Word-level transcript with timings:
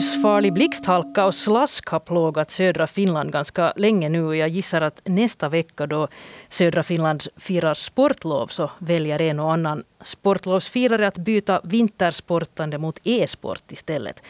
livsfarlig 0.00 0.52
blixthalka 0.52 1.24
och 1.26 1.34
slask 1.34 1.88
har 1.88 2.00
plågat 2.00 2.50
södra 2.50 2.86
Finland 2.86 3.32
ganska 3.32 3.72
länge 3.76 4.08
nu. 4.08 4.36
Jag 4.36 4.48
gissar 4.48 4.80
att 4.80 5.00
nästa 5.04 5.48
vecka 5.48 5.86
då 5.86 6.08
södra 6.48 6.82
Finland 6.82 7.22
firar 7.36 7.74
sportlov 7.74 8.46
så 8.46 8.70
väljer 8.78 9.22
en 9.22 9.40
och 9.40 9.52
annan 9.52 9.84
sportlovsfirare 10.00 11.06
att 11.06 11.18
byta 11.18 11.60
vintersportande 11.64 12.78
mot 12.78 12.98
e-sport 13.04 13.72
istället. 13.72 14.22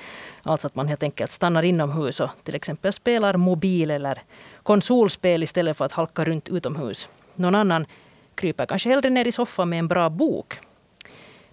Alltså 0.43 0.66
att 0.66 0.75
man 0.75 0.88
helt 0.88 1.02
enkelt 1.02 1.30
stannar 1.30 1.62
inomhus 1.62 2.21
och 2.21 2.30
till 2.45 2.55
exempel 2.55 2.93
spelar 2.93 3.37
mobil 3.37 3.91
eller 3.91 4.23
konsolspel 4.62 5.43
istället 5.43 5.77
för 5.77 5.84
att 5.84 5.93
halka 5.93 6.25
runt 6.25 6.48
utomhus. 6.48 7.09
Någon 7.34 7.55
annan 7.55 7.87
kryper 8.34 8.66
kanske 8.66 8.89
hellre 8.89 9.11
ner 9.11 9.27
i 9.27 9.32
soffan 9.32 9.68
med 9.68 9.79
en 9.79 9.89
bra 9.89 10.11
bok. 10.11 10.59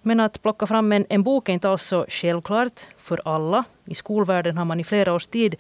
Men 0.08 0.20
att 0.20 0.42
plocka 0.42 0.68
fram 0.68 0.92
en, 0.92 1.06
en 1.10 1.24
bok 1.24 1.50
är 1.50 1.54
inte 1.54 1.70
alls 1.70 1.84
så 1.84 2.06
självklart 2.10 2.88
för 2.98 3.22
alla. 3.26 3.64
I 3.86 3.96
skolvärlden 3.96 4.58
har 4.58 4.66
man 4.66 4.80
i 4.80 4.84
flera 4.84 5.14
års 5.14 5.28
tid 5.28 5.56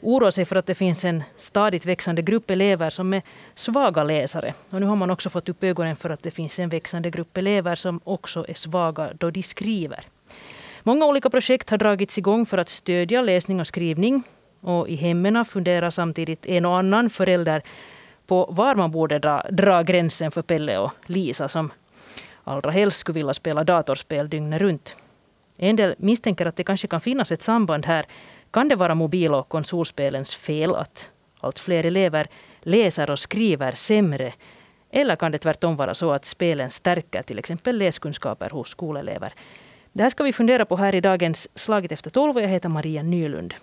oroat 0.00 0.34
sig 0.34 0.44
för 0.44 0.56
att 0.56 0.66
det 0.66 0.74
finns 0.74 1.04
en 1.04 1.22
stadigt 1.36 1.86
växande 1.86 2.22
grupp 2.22 2.50
elever 2.50 2.90
som 2.90 3.12
är 3.12 3.22
svaga 3.54 4.04
läsare. 4.04 4.54
Och 4.70 4.80
nu 4.80 4.86
har 4.86 4.96
man 4.96 5.10
också 5.10 5.30
fått 5.30 5.48
upp 5.48 5.64
ögonen 5.64 5.96
för 5.96 6.10
att 6.10 6.22
det 6.22 6.30
finns 6.30 6.58
en 6.58 6.68
växande 6.68 7.10
grupp 7.10 7.36
elever 7.36 7.74
som 7.74 8.00
också 8.04 8.44
är 8.48 8.54
svaga 8.54 9.10
då 9.18 9.30
de 9.30 9.42
skriver. 9.42 10.04
Många 10.82 11.06
olika 11.06 11.30
projekt 11.30 11.70
har 11.70 11.78
dragits 11.78 12.18
igång 12.18 12.46
för 12.46 12.58
att 12.58 12.68
stödja 12.68 13.22
läsning 13.22 13.60
och 13.60 13.66
skrivning. 13.66 14.22
Och 14.60 14.88
i 14.88 14.96
hemmen 14.96 15.44
funderar 15.44 15.90
samtidigt 15.90 16.46
en 16.46 16.64
och 16.64 16.78
annan 16.78 17.10
förälder 17.10 17.62
på 18.26 18.46
var 18.50 18.74
man 18.74 18.90
borde 18.90 19.18
dra, 19.18 19.42
dra 19.50 19.82
gränsen 19.82 20.30
för 20.30 20.42
Pelle 20.42 20.78
och 20.78 20.92
Lisa 21.06 21.48
som 21.48 21.70
allra 22.46 22.70
helst 22.70 22.98
skulle 22.98 23.14
vilja 23.14 23.34
spela 23.34 23.64
datorspel 23.64 24.28
dygnet 24.28 24.60
runt. 24.60 24.96
En 25.56 25.76
del 25.76 25.94
misstänker 25.98 26.46
att 26.46 26.56
det 26.56 26.64
kanske 26.64 26.88
kan 26.88 27.00
finnas 27.00 27.32
ett 27.32 27.42
samband 27.42 27.86
här. 27.86 28.06
Kan 28.50 28.68
det 28.68 28.76
vara 28.76 28.94
mobil 28.94 29.34
och 29.34 29.48
konsolspelens 29.48 30.34
fel 30.34 30.74
att 30.74 31.10
allt 31.40 31.58
fler 31.58 31.86
elever 31.86 32.28
läser 32.60 33.10
och 33.10 33.18
skriver 33.18 33.72
sämre? 33.72 34.32
Eller 34.90 35.16
kan 35.16 35.32
det 35.32 35.38
tvärtom 35.38 35.76
vara 35.76 35.94
så 35.94 36.12
att 36.12 36.24
spelen 36.24 36.70
stärker 36.70 37.22
till 37.22 37.38
exempel 37.38 37.78
läskunskaper 37.78 38.50
hos 38.50 38.68
skolelever? 38.68 39.32
Det 39.92 40.02
här 40.02 40.10
ska 40.10 40.24
vi 40.24 40.32
fundera 40.32 40.64
på 40.64 40.76
här 40.76 40.94
i 40.94 41.00
dagens 41.00 41.48
Slaget 41.54 41.92
efter 41.92 42.10
tolv. 42.10 42.40
Jag 42.40 42.48
heter 42.48 42.68
Maria 42.68 43.02
Nylund. 43.02 43.54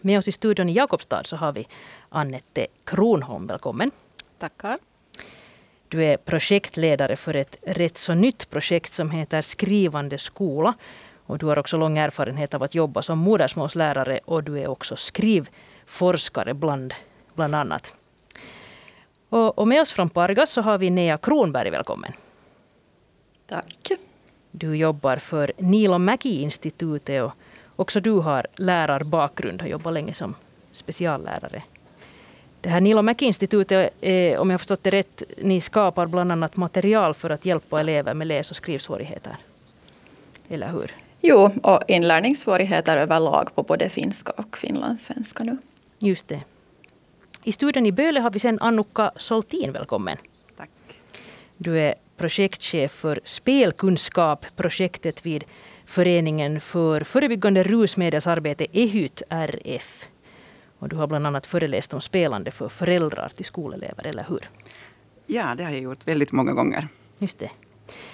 Med 0.00 0.18
oss 0.18 0.28
i 0.28 0.32
studion 0.32 0.68
i 0.68 0.72
Jakobstad 0.72 1.24
så 1.24 1.36
har 1.36 1.52
vi 1.52 1.68
Annette 2.08 2.66
Kronholm. 2.84 3.46
Välkommen. 3.46 3.90
Tackar. 4.38 4.78
Du 5.88 6.04
är 6.04 6.16
projektledare 6.16 7.16
för 7.16 7.36
ett 7.36 7.56
rätt 7.62 7.98
så 7.98 8.14
nytt 8.14 8.50
projekt 8.50 8.92
som 8.92 9.10
heter 9.10 9.42
Skrivande 9.42 10.18
skola. 10.18 10.74
Och 11.26 11.38
du 11.38 11.46
har 11.46 11.58
också 11.58 11.76
lång 11.76 11.98
erfarenhet 11.98 12.54
av 12.54 12.62
att 12.62 12.74
jobba 12.74 13.02
som 13.02 13.18
modersmålslärare 13.18 14.20
och 14.24 14.44
du 14.44 14.60
är 14.60 14.66
också 14.66 14.96
skrivforskare 14.96 16.54
bland, 16.54 16.94
bland 17.34 17.54
annat. 17.54 17.92
Och, 19.28 19.58
och 19.58 19.68
med 19.68 19.80
oss 19.80 19.92
från 19.92 20.10
Pargas 20.10 20.50
så 20.50 20.60
har 20.60 20.78
vi 20.78 20.90
Nea 20.90 21.16
Kronberg. 21.16 21.70
Välkommen. 21.70 22.12
Tack. 23.46 23.88
Du 24.50 24.76
jobbar 24.76 25.16
för 25.16 25.52
Nilo 25.58 25.98
Mäki-institutet 25.98 27.22
och 27.22 27.32
också 27.76 28.00
du 28.00 28.10
har 28.10 28.46
lärarbakgrund, 28.56 29.62
har 29.62 29.68
jobbat 29.68 29.94
länge 29.94 30.14
som 30.14 30.34
speciallärare. 30.72 31.62
Det 32.64 32.70
här 32.70 32.80
Nilo 32.80 33.02
Mäki-institutet, 33.02 33.92
eh, 34.00 34.40
om 34.40 34.50
jag 34.50 34.54
har 34.54 34.58
förstått 34.58 34.82
det 34.82 34.90
rätt, 34.90 35.22
ni 35.42 35.60
skapar 35.60 36.06
bland 36.06 36.32
annat 36.32 36.56
material 36.56 37.14
för 37.14 37.30
att 37.30 37.44
hjälpa 37.44 37.80
elever 37.80 38.14
med 38.14 38.26
läs 38.26 38.50
och 38.50 38.56
skrivsvårigheter. 38.56 39.36
Eller 40.48 40.68
hur? 40.68 40.90
Jo, 41.20 41.50
och 41.62 41.80
inlärningssvårigheter 41.88 42.96
överlag 42.96 43.54
på 43.54 43.62
både 43.62 43.88
finska 43.88 44.32
och 44.36 44.56
finlandssvenska 44.56 45.44
nu. 45.44 45.56
Just 45.98 46.28
det. 46.28 46.40
I 47.42 47.52
studion 47.52 47.86
i 47.86 47.92
Böle 47.92 48.20
har 48.20 48.30
vi 48.30 48.38
sen 48.38 48.58
Annukka 48.60 49.12
Soltin, 49.16 49.72
välkommen. 49.72 50.16
Tack. 50.56 50.70
Du 51.56 51.80
är 51.80 51.94
projektchef 52.16 52.92
för 52.92 53.20
spelkunskap, 53.24 54.46
projektet 54.56 55.26
vid 55.26 55.44
Föreningen 55.86 56.60
för 56.60 57.00
förebyggande 57.00 57.62
rusmedelsarbete, 57.62 58.66
EHYT 58.72 59.22
RF. 59.28 60.08
Och 60.84 60.90
du 60.90 60.96
har 60.96 61.06
bland 61.06 61.26
annat 61.26 61.46
föreläst 61.46 61.94
om 61.94 62.00
spelande 62.00 62.50
för 62.50 62.68
föräldrar 62.68 63.32
till 63.36 63.44
skolelever, 63.44 64.06
eller 64.06 64.26
hur? 64.28 64.50
Ja, 65.26 65.54
det 65.54 65.64
har 65.64 65.70
jag 65.70 65.80
gjort 65.80 66.08
väldigt 66.08 66.32
många 66.32 66.52
gånger. 66.52 66.88
Just 67.18 67.38
det. 67.38 67.50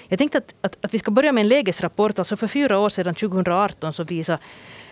Jag 0.09 0.19
tänkte 0.19 0.39
att, 0.39 0.55
att, 0.61 0.85
att 0.85 0.95
vi 0.95 0.99
ska 0.99 1.11
börja 1.11 1.33
med 1.33 1.41
en 1.41 1.49
lägesrapport. 1.49 2.19
Alltså 2.19 2.37
för 2.37 2.47
fyra 2.47 2.79
år 2.79 2.89
sedan, 2.89 3.15
2018, 3.15 3.93
så 3.93 4.05
visade 4.05 4.39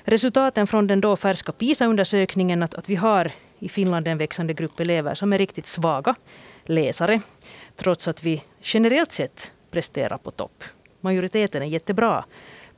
resultaten 0.04 0.66
från 0.66 0.86
den 0.86 1.00
då 1.00 1.16
färska 1.16 1.52
PISA-undersökningen 1.52 2.62
att, 2.62 2.74
att 2.74 2.88
vi 2.88 2.96
har 2.96 3.32
i 3.58 3.68
Finland 3.68 4.08
en 4.08 4.18
växande 4.18 4.54
grupp 4.54 4.80
elever 4.80 5.14
som 5.14 5.32
är 5.32 5.38
riktigt 5.38 5.66
svaga 5.66 6.14
läsare. 6.64 7.20
Trots 7.76 8.08
att 8.08 8.22
vi 8.22 8.42
generellt 8.60 9.12
sett 9.12 9.52
presterar 9.70 10.18
på 10.18 10.30
topp. 10.30 10.64
Majoriteten 11.00 11.62
är 11.62 11.66
jättebra 11.66 12.24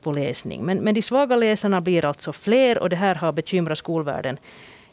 på 0.01 0.11
läsning. 0.11 0.65
Men, 0.65 0.77
men 0.77 0.93
de 0.93 1.01
svaga 1.01 1.35
läsarna 1.35 1.81
blir 1.81 2.05
alltså 2.05 2.33
fler 2.33 2.79
och 2.79 2.89
det 2.89 2.95
här 2.95 3.15
har 3.15 3.31
bekymrat 3.31 3.77
skolvärlden 3.77 4.37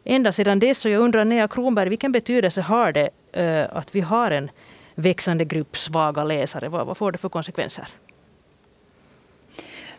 ända 0.04 0.32
sedan 0.32 0.59
dess. 0.59 0.84
Och 0.84 0.91
jag 0.91 1.00
undrar, 1.00 1.25
Nea 1.25 1.48
Kronberg, 1.48 1.88
vilken 1.88 2.12
betydelse 2.12 2.60
har 2.60 2.92
det 2.92 3.10
uh, 3.36 3.76
att 3.76 3.94
vi 3.94 4.00
har 4.00 4.31
en 4.31 4.50
växande 4.94 5.44
grupp 5.44 5.76
svaga 5.76 6.25
läsare? 6.25 6.69
Vad, 6.69 6.86
vad 6.86 6.97
får 6.97 7.12
det 7.12 7.19
för 7.19 7.28
konsekvenser? 7.28 7.88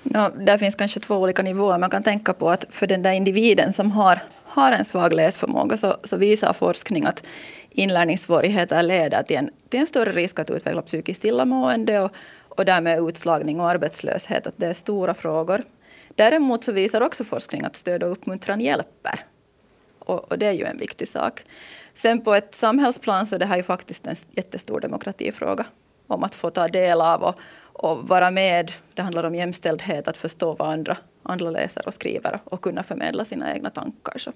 No, 0.03 0.29
där 0.37 0.57
finns 0.57 0.75
kanske 0.75 0.99
två 0.99 1.15
olika 1.15 1.41
nivåer. 1.41 1.77
Man 1.77 1.89
kan 1.89 2.03
tänka 2.03 2.33
på 2.33 2.49
att 2.49 2.65
för 2.69 2.87
den 2.87 3.01
där 3.01 3.11
individen 3.11 3.73
som 3.73 3.91
har, 3.91 4.19
har 4.43 4.71
en 4.71 4.85
svag 4.85 5.13
läsförmåga 5.13 5.77
så, 5.77 5.97
så 6.03 6.17
visar 6.17 6.53
forskning 6.53 7.05
att 7.05 7.23
inlärningssvårigheter 7.69 8.83
leder 8.83 9.23
till 9.23 9.37
en, 9.37 9.49
till 9.69 9.79
en 9.79 9.87
större 9.87 10.11
risk 10.11 10.39
att 10.39 10.49
utveckla 10.49 10.81
psykiskt 10.81 11.25
illamående 11.25 11.99
och, 11.99 12.11
och 12.49 12.65
därmed 12.65 12.99
utslagning 12.99 13.59
och 13.59 13.69
arbetslöshet. 13.69 14.47
Att 14.47 14.57
det 14.57 14.67
är 14.67 14.73
stora 14.73 15.13
frågor. 15.13 15.63
Däremot 16.15 16.63
så 16.63 16.71
visar 16.71 17.01
också 17.01 17.23
forskning 17.23 17.63
att 17.63 17.75
stöd 17.75 18.03
och 18.03 18.11
uppmuntran 18.11 18.59
hjälper 18.59 19.19
och, 20.09 20.31
och, 20.31 20.39
det 20.39 20.45
är 20.45 20.51
ju 20.51 20.63
en 20.63 20.77
viktig 20.77 21.07
sak. 21.07 21.43
Sen 21.93 22.21
på 22.21 22.35
ett 22.35 22.53
samhällsplan 22.53 23.25
så 23.25 23.35
är 23.35 23.39
det 23.39 23.45
här 23.45 23.57
ju 23.57 23.63
faktiskt 23.63 24.07
en 24.07 24.15
jättestor 24.31 24.79
demokratifråga 24.79 25.65
om 26.07 26.23
att 26.23 26.35
få 26.35 26.49
ta 26.49 26.67
del 26.67 27.01
av 27.01 27.23
och, 27.23 27.35
och 27.73 28.07
vara 28.07 28.31
med. 28.31 28.71
Det 28.93 29.01
handlar 29.01 29.23
om 29.23 29.35
jämställdhet, 29.35 30.07
att 30.07 30.17
förstå 30.17 30.55
vad 30.59 30.69
andra, 30.69 30.97
andra 31.23 31.49
läser 31.49 31.87
och 31.87 31.93
skriver 31.93 32.39
och 32.43 32.61
kunna 32.61 32.83
förmedla 32.83 33.25
sina 33.25 33.53
egna 33.53 33.69
tankar. 33.69 34.17
Så. 34.17 34.31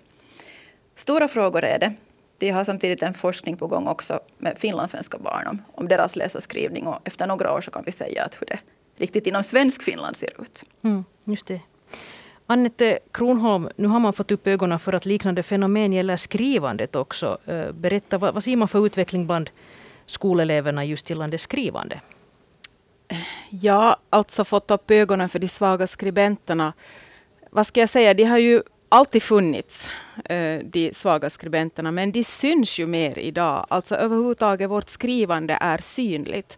Stora 0.96 1.28
frågor 1.28 1.64
är 1.64 1.80
det. 1.80 1.94
Vi 2.40 2.50
har 2.50 2.64
samtidigt 2.64 3.04
en 3.04 3.14
forskning 3.14 3.58
på 3.58 3.68
gång 3.68 3.88
också 3.88 4.20
med 4.38 4.58
finlandssvenska 4.58 5.18
barn 5.18 5.48
om, 5.48 5.62
om 5.76 5.88
deras 5.88 6.16
läs 6.16 6.36
och 6.36 6.44
skrivning 6.44 6.88
och 6.88 7.00
efter 7.04 7.28
några 7.28 7.54
år 7.54 7.62
så 7.62 7.72
kan 7.72 7.84
vi 7.86 7.92
säga 7.92 8.24
att 8.24 8.42
hur 8.42 8.48
det 8.48 8.60
riktigt 8.98 9.28
inom 9.28 9.44
svensk 9.44 9.84
Finland 9.84 10.18
ser 10.18 10.42
ut. 10.42 10.64
Mm, 10.84 11.06
just 11.26 11.46
det. 11.46 11.60
Annette 12.48 13.00
Kronholm, 13.12 13.70
nu 13.76 13.88
har 13.88 14.00
man 14.00 14.14
fått 14.14 14.32
upp 14.32 14.48
ögonen 14.48 14.80
för 14.80 14.94
att 14.94 15.06
liknande 15.06 15.44
fenomen 15.44 15.94
gäller 15.94 16.18
skrivandet 16.18 16.96
också. 16.96 17.38
Eh, 17.46 17.72
berätta, 17.72 18.18
vad, 18.18 18.34
vad 18.34 18.44
ser 18.44 18.56
man 18.56 18.68
för 18.68 18.86
utveckling 18.86 19.28
bland 19.28 19.50
skoleleverna 20.06 20.86
just 20.86 21.10
gällande 21.10 21.38
skrivande? 21.38 22.02
Ja, 23.50 23.98
alltså 24.10 24.46
fått 24.46 24.72
upp 24.72 24.92
ögonen 24.92 25.30
för 25.30 25.40
de 25.40 25.48
svaga 25.48 25.88
skribenterna. 25.88 26.74
Vad 27.50 27.68
ska 27.68 27.80
jag 27.80 27.90
säga, 27.90 28.14
de 28.14 28.24
har 28.24 28.38
ju 28.38 28.62
alltid 28.90 29.24
funnits, 29.24 29.90
eh, 30.26 30.60
de 30.64 30.94
svaga 30.94 31.30
skribenterna, 31.30 31.92
men 31.92 32.12
de 32.12 32.24
syns 32.24 32.80
ju 32.80 32.86
mer 32.86 33.20
idag. 33.20 33.66
Alltså 33.70 33.96
överhuvudtaget 33.96 34.70
vårt 34.70 34.90
skrivande 34.90 35.58
är 35.62 35.78
synligt. 35.78 36.58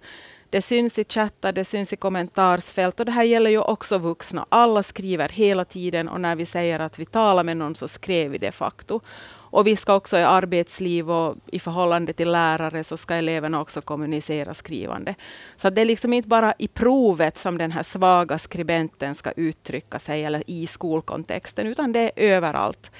Det 0.55 0.61
syns 0.61 0.99
i 0.99 1.03
chattar, 1.03 1.51
det 1.51 1.66
syns 1.66 1.93
i 1.93 1.95
kommentarsfält 1.95 3.00
och 3.00 3.06
det 3.06 3.12
här 3.12 3.24
gäller 3.24 3.50
ju 3.50 3.59
också 3.59 3.97
vuxna. 3.97 4.45
Alla 4.50 4.83
skriver 4.83 5.30
hela 5.30 5.65
tiden 5.65 6.09
och 6.09 6.21
när 6.21 6.35
vi 6.35 6.45
säger 6.45 6.80
att 6.80 7.00
vi 7.00 7.06
talar 7.06 7.44
med 7.44 7.57
någon 7.57 7.75
så 7.75 7.88
skrev 7.88 8.31
vi 8.31 8.38
de 8.38 8.51
facto. 8.51 9.01
Och 9.27 9.68
vi 9.68 9.75
ska 9.75 9.95
också 9.95 10.18
i 10.18 10.24
arbetsliv 10.24 11.12
och 11.12 11.35
i 11.45 11.59
förhållande 11.59 12.13
till 12.13 12.31
lärare 12.31 12.83
så 12.83 12.97
ska 12.97 13.13
eleverna 13.15 13.62
också 13.62 13.81
kommunicera 13.81 14.53
skrivande. 14.53 15.15
Så 15.56 15.69
det 15.69 15.81
är 15.81 15.85
liksom 15.85 16.13
inte 16.13 16.30
bara 16.30 16.53
i 16.57 16.68
provet 16.68 17.38
som 17.38 17.57
den 17.57 17.71
här 17.71 17.83
svaga 17.83 18.39
skribenten 18.39 19.15
ska 19.15 19.31
uttrycka 19.31 20.00
sig 20.00 20.24
eller 20.24 20.44
i 20.47 20.68
skolkontexten 20.68 21.68
utan 21.68 21.91
det 21.91 22.00
är 22.00 22.12
överallt. 22.15 22.91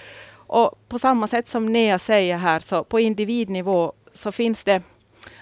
Och 0.48 0.80
på 0.88 1.00
samma 1.00 1.28
sätt 1.28 1.48
som 1.48 1.74
Nea 1.74 2.00
säger 2.00 2.38
här 2.38 2.60
så 2.60 2.84
på 2.84 3.00
individnivå 3.00 3.94
så 4.14 4.32
finns 4.32 4.64
det 4.64 4.82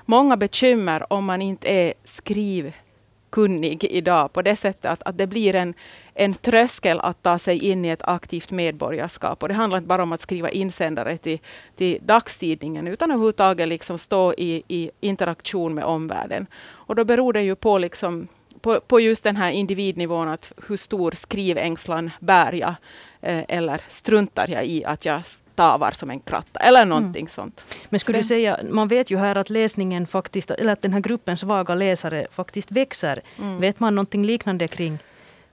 många 0.06 0.38
bekymmer 0.38 1.14
om 1.14 1.26
man 1.26 1.42
inte 1.42 1.70
är 1.70 1.94
skrivkunnig 2.04 3.84
idag 3.84 4.34
på 4.34 4.42
det 4.42 4.56
sättet 4.56 4.92
att, 4.92 5.04
att 5.04 5.18
det 5.18 5.28
blir 5.28 5.56
en, 5.56 5.74
en 6.14 6.34
tröskel 6.34 7.00
att 7.00 7.24
ta 7.24 7.40
sig 7.40 7.66
in 7.66 7.86
i 7.86 7.90
ett 7.90 8.04
aktivt 8.04 8.52
medborgarskap. 8.52 9.44
Och 9.44 9.50
det 9.50 9.56
handlar 9.56 9.78
inte 9.78 9.88
bara 9.88 10.04
om 10.04 10.12
att 10.12 10.22
skriva 10.22 10.50
insändare 10.50 11.18
till, 11.18 11.40
till 11.76 12.00
dagstidningen 12.02 12.88
utan 12.88 13.12
överhuvudtaget 13.12 13.68
liksom 13.68 13.98
stå 13.98 14.34
i, 14.34 14.64
i 14.68 14.92
interaktion 15.02 15.74
med 15.74 15.84
omvärlden. 15.84 16.48
Och 16.66 16.96
då 16.96 17.06
beror 17.06 17.34
det 17.34 17.42
ju 17.42 17.56
på 17.56 17.78
liksom 17.78 18.28
på, 18.64 18.80
på 18.80 19.00
just 19.00 19.24
den 19.24 19.36
här 19.36 19.52
individnivån, 19.52 20.28
att 20.28 20.52
hur 20.68 20.78
stor 20.78 21.12
skrivängslan 21.12 22.12
bär 22.20 22.54
jag? 22.54 22.76
Eh, 23.22 23.44
eller 23.48 23.82
struntar 23.88 24.50
jag 24.50 24.66
i 24.66 24.86
att 24.86 25.06
jag 25.06 25.22
stavar 25.54 25.92
som 25.92 26.10
en 26.10 26.20
kratta 26.20 26.60
eller 26.60 26.82
mm. 26.82 26.90
någonting 26.90 27.22
mm. 27.22 27.30
sånt. 27.30 27.66
Men 27.90 28.00
skulle 28.00 28.18
du 28.18 28.24
säga, 28.24 28.60
man 28.70 28.88
vet 28.88 29.12
ju 29.12 29.18
här 29.18 29.36
att 29.36 29.50
läsningen 29.50 30.08
faktiskt, 30.08 30.52
eller 30.52 30.74
att 30.74 30.82
den 30.82 30.94
här 30.94 31.00
gruppen 31.00 31.38
svaga 31.38 31.76
läsare 31.76 32.28
faktiskt 32.32 32.72
växer. 32.72 33.22
Mm. 33.40 33.60
Vet 33.60 33.80
man 33.80 33.96
någonting 33.96 34.26
liknande 34.26 34.68
kring 34.68 35.00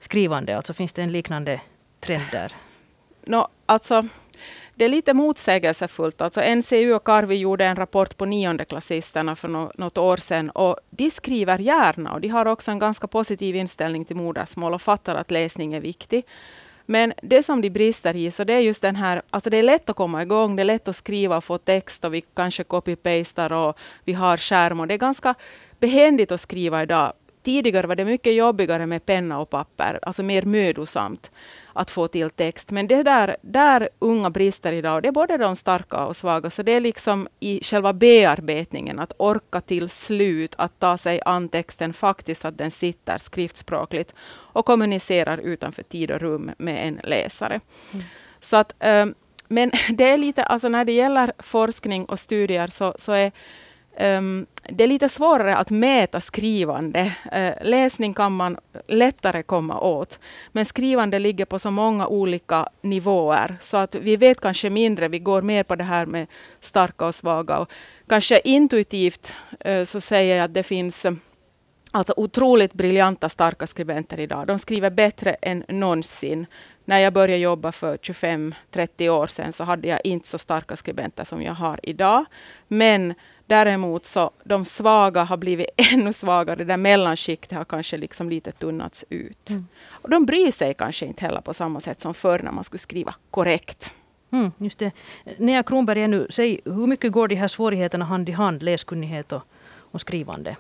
skrivande? 0.01 0.57
Alltså 0.57 0.75
finns 0.75 0.93
det 0.93 1.03
en 1.03 1.13
liknande 1.13 1.61
trend 2.01 2.25
där? 2.33 2.53
No, 3.25 3.49
alltså, 3.67 4.09
det 4.75 4.85
är 4.85 4.89
lite 4.89 5.15
motsägelsefullt. 5.15 6.21
Alltså 6.21 6.41
NCU 6.41 6.95
och 6.95 7.05
Karvi 7.05 7.37
gjorde 7.37 7.65
en 7.67 7.77
rapport 7.77 8.17
på 8.17 8.25
niondeklassisterna 8.25 9.37
för 9.37 9.49
något 9.79 9.99
år 9.99 10.17
sedan. 10.17 10.51
Och 10.51 10.77
de 10.91 11.11
skriver 11.11 11.59
gärna 11.59 12.13
och 12.13 12.21
de 12.21 12.29
har 12.29 12.47
också 12.47 12.71
en 12.71 12.79
ganska 12.79 13.07
positiv 13.07 13.57
inställning 13.57 14.05
till 14.05 14.17
modersmål 14.17 14.75
och 14.75 14.83
fattar 14.83 15.15
att 15.15 15.31
läsning 15.31 15.75
är 15.75 15.81
viktig. 15.81 16.25
Men 16.91 17.13
det 17.23 17.43
som 17.43 17.61
de 17.61 17.71
brister 17.71 18.17
i, 18.17 18.31
så 18.31 18.45
det 18.45 18.53
är 18.53 18.59
just 18.59 18.83
den 18.83 18.97
här, 18.97 19.23
alltså 19.31 19.51
det 19.51 19.57
är 19.57 19.63
lätt 19.63 19.91
att 19.91 19.97
komma 19.97 20.23
igång, 20.23 20.57
det 20.57 20.63
är 20.63 20.65
lätt 20.65 20.89
att 20.89 20.97
skriva 20.97 21.37
och 21.37 21.45
få 21.45 21.59
text 21.59 22.05
och 22.05 22.15
vi 22.15 22.21
kanske 22.21 22.63
copy-pastar 22.63 23.53
och 23.53 23.79
vi 24.05 24.13
har 24.13 24.37
skärm 24.37 24.81
och 24.81 24.87
det 24.87 24.95
är 24.95 24.99
ganska 24.99 25.35
behändigt 25.81 26.33
att 26.33 26.41
skriva 26.41 26.83
idag. 26.83 27.13
Tidigare 27.43 27.87
var 27.87 27.97
det 27.97 28.05
mycket 28.05 28.35
jobbigare 28.35 28.87
med 28.87 29.07
penna 29.07 29.39
och 29.41 29.51
papper, 29.51 29.99
alltså 30.03 30.23
mer 30.23 30.43
mödosamt 30.43 31.31
att 31.73 31.91
få 31.91 32.09
till 32.09 32.31
text. 32.31 32.71
Men 32.71 32.87
det 32.87 33.03
där, 33.03 33.37
där 33.43 33.89
unga 33.99 34.31
brister 34.31 34.73
idag, 34.73 35.03
det 35.03 35.09
är 35.09 35.13
både 35.13 35.37
de 35.37 35.57
starka 35.57 36.05
och 36.05 36.17
svaga. 36.17 36.51
Så 36.51 36.63
det 36.63 36.73
är 36.73 36.81
liksom 36.81 37.29
i 37.41 37.61
själva 37.65 37.93
bearbetningen, 37.93 38.99
att 38.99 39.13
orka 39.19 39.61
till 39.61 39.89
slut, 39.89 40.55
att 40.59 40.79
ta 40.79 40.99
sig 40.99 41.21
an 41.25 41.49
texten 41.49 41.93
faktiskt, 41.93 42.45
att 42.45 42.59
den 42.59 42.71
sitter 42.71 43.19
skriftspråkligt 43.19 44.15
och 44.53 44.67
kommunicerar 44.67 45.39
utanför 45.39 45.83
tid 45.83 46.11
och 46.11 46.21
rum 46.21 46.51
med 46.59 46.89
en 46.89 47.01
läsare. 47.05 47.61
Mm. 47.93 48.05
Så 48.41 48.57
att, 48.57 48.75
um, 48.85 49.15
men 49.49 49.71
det 49.91 50.11
är 50.11 50.17
lite, 50.17 50.43
alltså 50.43 50.69
när 50.69 50.85
det 50.85 50.93
gäller 50.93 51.33
forskning 51.39 52.05
och 52.05 52.21
studier 52.21 52.67
så, 52.67 52.95
så 52.99 53.13
är 53.13 53.33
Ehm, 54.01 54.47
det 54.69 54.85
är 54.85 54.89
lite 54.89 55.09
svårare 55.09 55.57
att 55.57 55.71
mäta 55.71 56.21
skrivande. 56.21 57.13
Uh, 57.37 57.69
läsning 57.69 58.15
kan 58.15 58.37
man 58.37 58.57
lättare 58.89 59.43
komma 59.43 59.81
åt. 59.81 60.19
Men 60.53 60.65
skrivande 60.65 61.19
ligger 61.19 61.45
på 61.45 61.59
så 61.59 61.71
många 61.71 62.07
olika 62.07 62.69
nivåer. 62.83 63.57
Så 63.61 63.77
att 63.77 63.95
vi 63.95 64.17
vet 64.17 64.41
kanske 64.41 64.71
mindre. 64.71 65.09
Vi 65.09 65.19
går 65.19 65.43
mer 65.43 65.63
på 65.63 65.77
det 65.77 65.85
här 65.85 66.07
med 66.07 66.27
starka 66.61 67.07
och 67.07 67.15
svaga. 67.15 67.59
Och 67.59 67.71
kanske 68.09 68.41
intuitivt 68.45 69.35
uh, 69.69 69.85
så 69.85 70.01
säger 70.01 70.37
jag 70.37 70.45
att 70.45 70.55
det 70.55 70.63
finns 70.63 71.05
eh, 71.05 71.13
alltså 71.91 72.15
otroligt 72.17 72.73
briljanta, 72.73 73.29
starka 73.29 73.67
skribenter 73.67 74.21
idag. 74.21 74.47
De 74.47 74.59
skriver 74.59 74.91
bättre 74.91 75.31
än 75.33 75.65
någonsin. 75.69 76.47
När 76.85 76.99
jag 76.99 77.13
började 77.13 77.43
jobba 77.43 77.73
för 77.73 77.97
25-30 77.97 79.09
år 79.09 79.27
sedan 79.27 79.53
så 79.53 79.65
hade 79.65 79.89
jag 79.89 80.01
inte 80.05 80.29
så 80.29 80.39
starka 80.39 80.77
skribenter 80.77 81.25
som 81.25 81.43
jag 81.43 81.53
har 81.53 81.81
idag. 81.83 82.25
Men 82.69 83.15
Däremot 83.51 84.07
så 84.07 84.31
de 84.45 84.65
svaga 84.65 85.23
har 85.23 85.37
blivit 85.37 85.67
ännu 85.93 86.13
svagare. 86.13 86.57
Det 86.57 86.65
där 86.65 86.77
mellanskiktet 86.77 87.59
har 87.59 87.65
kanske 87.65 87.97
liksom 87.97 88.31
lite 88.31 88.53
tunnats 88.53 89.05
ut. 89.09 89.51
Mm. 89.51 89.67
Och 89.91 90.11
de 90.11 90.27
bryr 90.27 90.51
sig 90.51 90.75
kanske 90.75 91.07
inte 91.07 91.25
heller 91.25 91.41
på 91.41 91.55
samma 91.55 91.81
sätt 91.81 92.01
som 92.01 92.15
förr 92.15 92.41
när 92.45 92.53
man 92.53 92.65
skulle 92.65 92.79
skriva 92.79 93.15
korrekt. 93.31 93.95
Mm, 94.33 94.53
just 94.59 94.79
det. 94.79 94.93
Nea 95.39 95.63
Kronberg, 95.63 96.03
ännu, 96.03 96.27
säg, 96.31 96.61
hur 96.65 96.87
mycket 96.87 97.13
går 97.13 97.29
de 97.29 97.35
här 97.35 97.49
svårigheterna 97.49 98.05
hand 98.05 98.29
i 98.29 98.33
hand, 98.33 98.63
läskunnighet 98.63 99.33
och, 99.33 99.43
och 99.93 100.01
skrivande? 100.01 100.57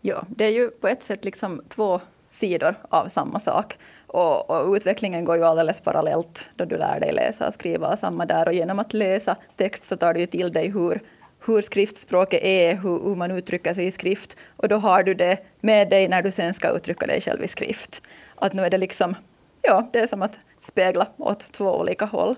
Ja, 0.00 0.24
det 0.28 0.44
är 0.44 0.52
ju 0.52 0.70
på 0.70 0.88
ett 0.88 1.02
sätt 1.02 1.24
liksom 1.24 1.62
två 1.68 2.00
sidor 2.30 2.74
av 2.88 3.08
samma 3.08 3.40
sak. 3.40 3.78
Och, 4.08 4.50
och, 4.50 4.74
utvecklingen 4.74 5.24
går 5.24 5.36
ju 5.36 5.44
alldeles 5.44 5.80
parallellt 5.80 6.48
då 6.56 6.64
du 6.64 6.76
lär 6.76 7.00
dig 7.00 7.12
läsa 7.12 7.46
och 7.46 7.54
skriva 7.54 7.96
samma 7.96 8.26
där. 8.26 8.48
Och 8.48 8.54
genom 8.54 8.78
att 8.78 8.92
läsa 8.92 9.36
text 9.56 9.84
så 9.84 9.96
tar 9.96 10.14
du 10.14 10.26
till 10.26 10.52
dig 10.52 10.68
hur, 10.68 11.02
hur 11.46 11.62
skriftspråket 11.62 12.42
är, 12.42 12.74
hur, 12.74 13.04
hur, 13.04 13.14
man 13.14 13.30
uttrycker 13.30 13.74
sig 13.74 13.86
i 13.86 13.90
skrift. 13.90 14.36
Och 14.56 14.68
då 14.68 14.76
har 14.76 15.02
du 15.02 15.14
det 15.14 15.38
med 15.60 15.90
dig 15.90 16.08
när 16.08 16.22
du 16.22 16.30
sen 16.30 16.54
ska 16.54 16.68
uttrycka 16.68 17.06
dig 17.06 17.20
själv 17.20 17.44
i 17.44 17.48
skrift. 17.48 18.02
Att 18.34 18.52
nu 18.52 18.62
är 18.62 18.70
det 18.70 18.78
liksom, 18.78 19.14
ja, 19.62 19.88
det 19.92 19.98
är 20.00 20.06
som 20.06 20.22
att 20.22 20.38
spegla 20.60 21.06
åt 21.16 21.52
två 21.52 21.78
olika 21.78 22.04
håll. 22.04 22.36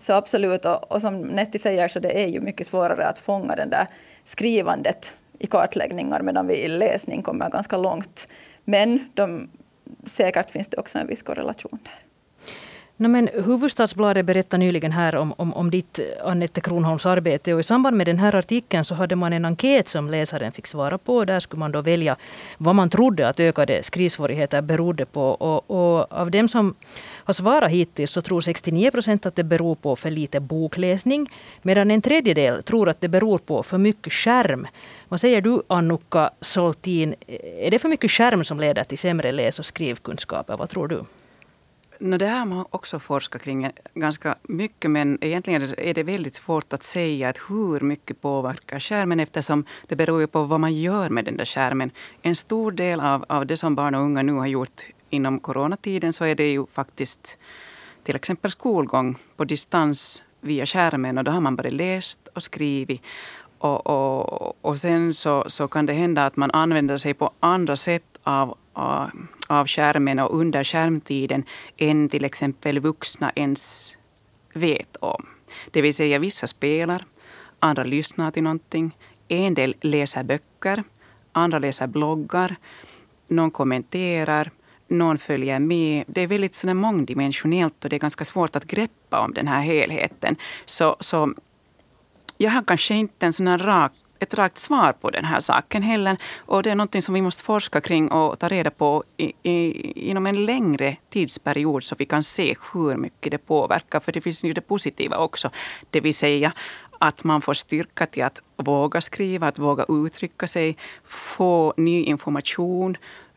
Så 0.00 0.12
absolut, 0.12 0.64
och, 0.64 0.92
och 0.92 1.00
som 1.00 1.20
Netti 1.20 1.58
säger 1.58 1.88
så 1.88 2.00
det 2.00 2.22
är 2.22 2.26
ju 2.26 2.40
mycket 2.40 2.66
svårare 2.66 3.06
att 3.06 3.18
fånga 3.18 3.54
den 3.54 3.70
där 3.70 3.86
skrivandet 4.24 5.16
i 5.38 5.46
kartläggningar 5.46 6.22
medan 6.22 6.46
vi 6.46 6.54
i 6.54 6.68
läsning 6.68 7.22
kommer 7.22 7.50
ganska 7.50 7.76
långt. 7.76 8.28
Men 8.64 9.10
de, 9.14 9.48
säkert 10.04 10.50
finns 10.50 10.68
det 10.68 10.76
också 10.76 10.98
en 10.98 11.06
viss 11.06 11.22
korrelation 11.22 11.78
där. 11.82 12.04
No, 12.96 13.08
men 13.08 13.28
Hufvudstadsbladet 13.34 14.26
berättade 14.26 14.58
nyligen 14.58 14.92
här 14.92 15.16
om, 15.16 15.34
om, 15.36 15.54
om 15.54 15.70
ditt 15.70 16.00
Annette 16.24 16.60
Kronholms 16.60 17.06
arbete 17.06 17.54
och 17.54 17.60
i 17.60 17.62
samband 17.62 17.96
med 17.96 18.06
den 18.06 18.18
här 18.18 18.34
artikeln 18.34 18.84
så 18.84 18.94
hade 18.94 19.16
man 19.16 19.32
en 19.32 19.44
enkät 19.44 19.88
som 19.88 20.10
läsaren 20.10 20.52
fick 20.52 20.66
svara 20.66 20.98
på. 20.98 21.24
Där 21.24 21.40
skulle 21.40 21.60
man 21.60 21.72
då 21.72 21.80
välja 21.80 22.16
vad 22.58 22.74
man 22.74 22.90
trodde 22.90 23.28
att 23.28 23.40
ökade 23.40 23.82
skrivsvårigheter 23.82 24.62
berodde 24.62 25.06
på. 25.06 25.28
Och, 25.28 25.70
och 25.70 26.12
av 26.12 26.30
dem 26.30 26.48
som 26.48 26.74
har 27.24 27.34
svarat 27.34 27.70
hittills 27.70 28.10
så 28.10 28.22
tror 28.22 28.40
69 28.40 28.90
procent 28.90 29.26
att 29.26 29.36
det 29.36 29.44
beror 29.44 29.74
på 29.74 29.96
för 29.96 30.10
lite 30.10 30.40
bokläsning 30.40 31.30
medan 31.62 31.90
en 31.90 32.02
tredjedel 32.02 32.62
tror 32.62 32.88
att 32.88 33.00
det 33.00 33.08
beror 33.08 33.38
på 33.38 33.62
för 33.62 33.78
mycket 33.78 34.12
skärm. 34.12 34.66
Vad 35.08 35.20
säger 35.20 35.40
du 35.40 35.62
Annukka 35.66 36.30
Soltin? 36.40 37.14
Är 37.58 37.70
det 37.70 37.78
för 37.78 37.88
mycket 37.88 38.10
skärm 38.10 38.44
som 38.44 38.60
leder 38.60 38.84
till 38.84 38.98
sämre 38.98 39.32
läs 39.32 39.58
och 39.58 39.66
skrivkunskaper? 39.66 40.56
Vad 40.56 40.70
tror 40.70 40.88
du? 40.88 41.04
No, 41.98 42.16
det 42.16 42.26
här 42.26 42.38
har 42.38 42.46
man 42.46 42.66
också 42.70 42.98
forskat 42.98 43.42
kring 43.42 43.70
ganska 43.94 44.34
mycket 44.42 44.90
men 44.90 45.18
egentligen 45.20 45.62
är 45.78 45.94
det 45.94 46.02
väldigt 46.02 46.34
svårt 46.34 46.72
att 46.72 46.82
säga 46.82 47.28
att 47.28 47.38
hur 47.48 47.80
mycket 47.80 48.20
påverkar 48.20 48.80
skärmen 48.80 49.20
eftersom 49.20 49.64
det 49.88 49.96
beror 49.96 50.20
ju 50.20 50.26
på 50.26 50.44
vad 50.44 50.60
man 50.60 50.74
gör 50.74 51.08
med 51.08 51.24
den 51.24 51.36
där 51.36 51.44
skärmen. 51.44 51.90
En 52.22 52.36
stor 52.36 52.72
del 52.72 53.00
av, 53.00 53.24
av 53.28 53.46
det 53.46 53.56
som 53.56 53.74
barn 53.74 53.94
och 53.94 54.00
unga 54.00 54.22
nu 54.22 54.32
har 54.32 54.46
gjort 54.46 54.82
inom 55.14 55.40
coronatiden 55.40 56.12
så 56.12 56.24
är 56.24 56.34
det 56.34 56.52
ju 56.52 56.66
faktiskt 56.66 57.38
till 58.04 58.16
exempel 58.16 58.50
skolgång 58.50 59.16
på 59.36 59.44
distans 59.44 60.22
via 60.40 60.66
skärmen 60.66 61.18
och 61.18 61.24
då 61.24 61.30
har 61.30 61.40
man 61.40 61.56
bara 61.56 61.68
läst 61.68 62.28
och 62.34 62.42
skrivit. 62.42 63.02
Och, 63.58 63.86
och, 63.86 64.64
och 64.64 64.80
sen 64.80 65.14
så, 65.14 65.44
så 65.46 65.68
kan 65.68 65.86
det 65.86 65.92
hända 65.92 66.26
att 66.26 66.36
man 66.36 66.50
använder 66.50 66.96
sig 66.96 67.14
på 67.14 67.30
andra 67.40 67.76
sätt 67.76 68.04
av, 68.22 68.58
av, 68.72 69.10
av 69.48 69.66
skärmen 69.66 70.18
och 70.18 70.36
under 70.36 70.64
skärmtiden 70.64 71.44
än 71.76 72.08
till 72.08 72.24
exempel 72.24 72.80
vuxna 72.80 73.32
ens 73.34 73.92
vet 74.52 74.96
om. 74.96 75.26
Det 75.70 75.82
vill 75.82 75.94
säga 75.94 76.18
vissa 76.18 76.46
spelar, 76.46 77.04
andra 77.58 77.84
lyssnar 77.84 78.30
till 78.30 78.42
någonting, 78.42 78.96
en 79.28 79.54
del 79.54 79.74
läser 79.80 80.22
böcker, 80.22 80.84
andra 81.32 81.58
läser 81.58 81.86
bloggar, 81.86 82.56
någon 83.28 83.50
kommenterar 83.50 84.50
någon 84.88 85.18
följer 85.18 85.58
med. 85.58 86.04
Det 86.06 86.20
är 86.20 86.26
väldigt 86.26 86.54
sådär 86.54 86.74
mångdimensionellt 86.74 87.84
och 87.84 87.90
det 87.90 87.96
är 87.96 88.00
ganska 88.00 88.24
svårt 88.24 88.56
att 88.56 88.64
greppa 88.64 89.20
om 89.20 89.34
den 89.34 89.48
här 89.48 89.62
helheten. 89.62 90.36
Så, 90.64 90.96
så 91.00 91.34
jag 92.38 92.50
har 92.50 92.62
kanske 92.62 92.94
inte 92.94 93.26
en 93.26 93.32
sån 93.32 93.58
rak, 93.58 93.92
ett 94.18 94.34
rakt 94.34 94.58
svar 94.58 94.92
på 94.92 95.10
den 95.10 95.24
här 95.24 95.40
saken 95.40 95.82
heller. 95.82 96.16
Och 96.36 96.62
det 96.62 96.70
är 96.70 96.74
någonting 96.74 97.02
som 97.02 97.14
vi 97.14 97.22
måste 97.22 97.44
forska 97.44 97.80
kring 97.80 98.10
och 98.10 98.38
ta 98.38 98.48
reda 98.48 98.70
på 98.70 99.04
i, 99.16 99.32
i, 99.42 100.10
inom 100.10 100.26
en 100.26 100.46
längre 100.46 100.96
tidsperiod 101.10 101.82
så 101.82 101.94
vi 101.98 102.06
kan 102.06 102.22
se 102.22 102.56
hur 102.72 102.96
mycket 102.96 103.30
det 103.30 103.38
påverkar. 103.38 104.00
För 104.00 104.12
det 104.12 104.20
finns 104.20 104.44
ju 104.44 104.52
det 104.52 104.60
positiva 104.60 105.16
också. 105.16 105.50
Det 105.90 106.00
vill 106.00 106.14
säga 106.14 106.52
att 106.98 107.24
man 107.24 107.42
får 107.42 107.54
styrka 107.54 108.06
till 108.06 108.24
att 108.24 108.40
våga 108.56 109.00
skriva, 109.00 109.46
att 109.48 109.58
våga 109.58 109.84
uttrycka 109.88 110.46
sig, 110.46 110.76
få 111.04 111.74
ny 111.76 112.04
information 112.04 112.96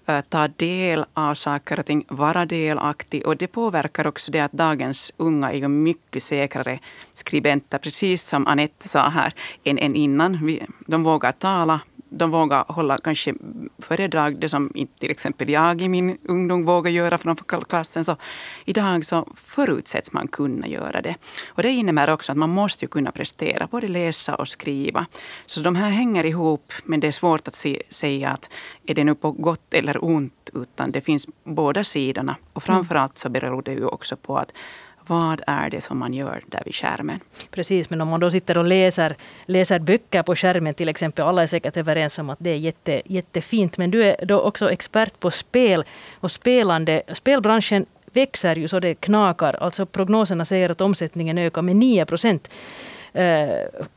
Eh, 0.10 0.22
ta 0.22 0.48
del 0.48 1.06
av 1.14 1.36
saker 1.36 1.80
och 1.80 1.86
ting, 1.86 2.06
vara 2.08 2.46
delaktig. 2.46 3.28
Och 3.28 3.38
det 3.38 3.48
påverkar 3.48 4.08
också 4.08 4.32
det 4.32 4.40
att 4.40 4.52
dagens 4.52 5.12
unga 5.18 5.52
är 5.52 5.68
mycket 5.68 6.24
säkrare 6.24 6.80
skribenter, 7.14 7.78
precis 7.78 8.24
som 8.24 8.48
Anette 8.48 8.88
sa 8.88 9.10
här, 9.10 9.34
än, 9.64 9.78
än 9.78 9.96
innan. 9.96 10.58
De 10.88 11.04
vågar 11.04 11.32
tala 11.32 11.80
de 12.10 12.32
vågar 12.32 12.66
hålla 12.68 12.98
kanske 12.98 13.34
föredrag, 13.80 14.40
det 14.40 14.50
som 14.50 14.72
inte 14.76 15.00
till 15.00 15.12
exempel 15.12 15.50
jag 15.50 15.82
i 15.82 15.90
min 15.90 16.18
ungdom 16.24 16.66
vågade 16.66 16.96
göra 16.96 17.18
framför 17.18 17.62
klassen. 17.62 18.06
Så 18.06 18.16
idag 18.66 19.06
så 19.06 19.28
förutsätts 19.36 20.14
man 20.14 20.28
kunna 20.28 20.68
göra 20.68 21.02
det. 21.02 21.16
Och 21.48 21.64
det 21.64 21.70
innebär 21.70 22.10
också 22.10 22.32
att 22.32 22.38
man 22.38 22.50
måste 22.50 22.88
kunna 22.88 23.12
prestera, 23.12 23.68
både 23.68 23.88
läsa 23.88 24.36
och 24.36 24.48
skriva. 24.48 25.06
Så 25.46 25.60
de 25.60 25.76
här 25.76 25.90
hänger 25.90 26.26
ihop, 26.26 26.74
men 26.84 27.00
det 27.00 27.08
är 27.08 27.12
svårt 27.12 27.48
att 27.48 27.56
se, 27.56 27.82
säga 27.90 28.30
att 28.30 28.50
är 28.86 28.94
det 28.94 29.04
nu 29.04 29.16
på 29.16 29.32
gott 29.32 29.74
eller 29.74 30.06
ont, 30.06 30.50
utan 30.54 30.92
det 30.92 31.02
finns 31.02 31.28
båda 31.44 31.84
sidorna. 31.84 32.36
Och 32.54 32.64
framförallt 32.64 33.18
så 33.18 33.30
beror 33.30 33.62
det 33.62 33.74
ju 33.74 33.86
också 33.86 34.16
på 34.16 34.38
att 34.38 34.54
vad 35.08 35.42
är 35.48 35.70
det 35.70 35.82
som 35.82 35.98
man 35.98 36.14
gör 36.14 36.44
där 36.48 36.62
vid 36.66 36.76
skärmen? 36.76 37.20
Precis, 37.52 37.90
men 37.90 38.02
om 38.02 38.08
man 38.08 38.20
då 38.20 38.32
sitter 38.32 38.58
och 38.58 38.66
läser, 38.66 39.16
läser 39.46 39.80
böcker 39.80 40.24
på 40.24 40.36
skärmen 40.36 40.74
till 40.74 40.90
exempel, 40.90 41.26
alla 41.26 41.44
är 41.44 41.48
säkert 41.48 41.78
överens 41.78 42.20
om 42.20 42.30
att 42.30 42.40
det 42.42 42.50
är 42.50 42.56
jätte, 42.56 43.02
jättefint, 43.06 43.78
men 43.78 43.92
du 43.92 44.04
är 44.04 44.26
då 44.26 44.40
också 44.40 44.72
expert 44.72 45.20
på 45.20 45.32
spel 45.32 45.84
och 46.20 46.32
spelande. 46.32 47.02
Spelbranschen 47.14 47.86
växer 48.14 48.56
ju 48.56 48.68
så 48.68 48.80
det 48.80 48.96
knakar. 48.96 49.54
Alltså 49.54 49.86
prognoserna 49.86 50.46
säger 50.46 50.70
att 50.70 50.82
omsättningen 50.82 51.38
ökar 51.38 51.62
med 51.62 51.76
9 51.76 52.06
procent 52.06 52.52
eh, 53.14 53.50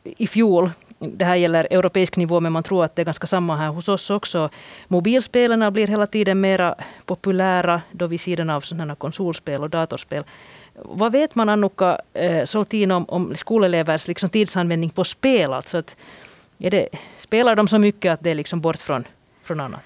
i 0.04 0.26
fjol. 0.26 0.70
Det 0.98 1.24
här 1.24 1.36
gäller 1.36 1.68
europeisk 1.70 2.16
nivå, 2.16 2.40
men 2.40 2.52
man 2.52 2.62
tror 2.62 2.84
att 2.84 2.96
det 2.96 3.02
är 3.02 3.04
ganska 3.04 3.26
samma 3.26 3.56
här 3.56 3.68
hos 3.68 3.88
oss 3.88 4.10
också. 4.10 4.50
Mobilspelarna 4.88 5.70
blir 5.70 5.86
hela 5.86 6.06
tiden 6.06 6.40
mera 6.40 6.74
populära 7.06 7.82
då 7.92 8.06
vid 8.06 8.20
sidan 8.20 8.50
av 8.50 8.60
sådana 8.60 8.94
konsolspel 8.94 9.62
och 9.62 9.70
datorspel. 9.70 10.24
Vad 10.84 11.12
vet 11.12 11.34
man, 11.34 11.48
Annuka 11.48 12.00
eh, 12.14 12.44
Soltin, 12.44 12.90
om, 12.90 13.04
om 13.08 13.36
skolelevers 13.36 14.08
liksom 14.08 14.30
tidsanvändning 14.30 14.90
på 14.90 15.04
spel? 15.04 15.52
Alltså 15.52 15.78
att, 15.78 15.96
är 16.58 16.70
det, 16.70 16.88
spelar 17.18 17.56
de 17.56 17.68
så 17.68 17.78
mycket 17.78 18.12
att 18.12 18.20
det 18.20 18.30
är 18.30 18.34
liksom 18.34 18.60
bort 18.60 18.80
från, 18.80 19.04
från 19.42 19.60
annat? 19.60 19.82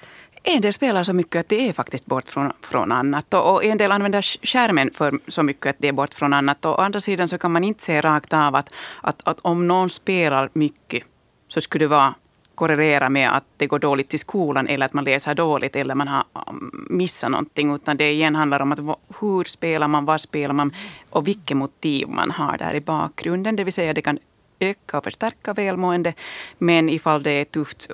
En 0.47 0.61
del 0.61 0.73
spelar 0.73 1.03
så 1.03 1.13
mycket 1.13 1.41
att 1.41 1.49
det 1.49 1.69
är 1.69 1.73
faktiskt 1.73 2.07
bort 2.07 2.29
från, 2.29 2.53
från 2.61 2.93
annat. 2.93 3.35
Och, 3.35 3.53
och 3.53 3.65
en 3.65 3.79
del 3.79 3.93
använder 3.93 4.23
skärmen 4.47 4.91
för 4.95 5.19
så 5.29 5.43
mycket 5.43 5.71
att 5.71 5.77
det 5.79 5.89
är 5.89 5.93
bort 5.93 6.15
från 6.15 6.33
annat. 6.33 6.65
Och 6.65 6.79
å 6.79 6.83
andra 6.83 7.01
sidan 7.01 7.29
så 7.29 7.39
kan 7.39 7.53
man 7.53 7.65
inte 7.65 7.83
se 7.83 8.01
rakt 8.01 8.33
av 8.33 8.55
att, 8.55 8.71
att, 9.01 9.29
att 9.29 9.41
om 9.41 9.69
någon 9.69 9.91
spelar 9.91 10.51
mycket 10.53 11.05
så 11.49 11.61
skulle 11.61 11.85
det 11.85 11.89
vara 11.89 12.15
korrelera 12.55 13.11
med 13.11 13.37
att 13.37 13.45
det 13.57 13.67
går 13.67 13.79
dåligt 13.79 14.15
i 14.15 14.19
skolan 14.19 14.67
eller 14.67 14.87
att 14.87 14.93
man 14.93 15.05
läser 15.05 15.35
dåligt 15.35 15.77
eller 15.77 15.95
man 15.95 16.09
har 16.09 16.25
mm, 16.49 16.87
missat 16.91 17.31
någonting. 17.31 17.75
Utan 17.75 17.97
det 17.97 18.13
igen 18.13 18.37
handlar 18.37 18.61
om 18.61 18.73
att 18.73 18.99
hur 19.25 19.45
spelar 19.45 19.89
man, 19.89 20.05
var 20.05 20.19
spelar 20.19 20.55
man 20.55 20.75
och 21.11 21.29
vilket 21.29 21.57
motiv 21.57 22.09
man 22.09 22.31
har 22.31 22.59
där 22.59 22.75
i 22.75 22.81
bakgrunden. 22.81 23.57
Det 23.57 23.65
vill 23.65 23.73
säga 23.73 23.95
det 23.95 24.03
kan 24.03 24.19
öka 24.61 24.99
och 24.99 25.05
förstärka 25.05 25.53
välmående. 25.53 26.15
Men 26.59 26.89
ifall 26.89 27.23
det 27.23 27.31
är 27.31 27.45
tufft 27.45 27.91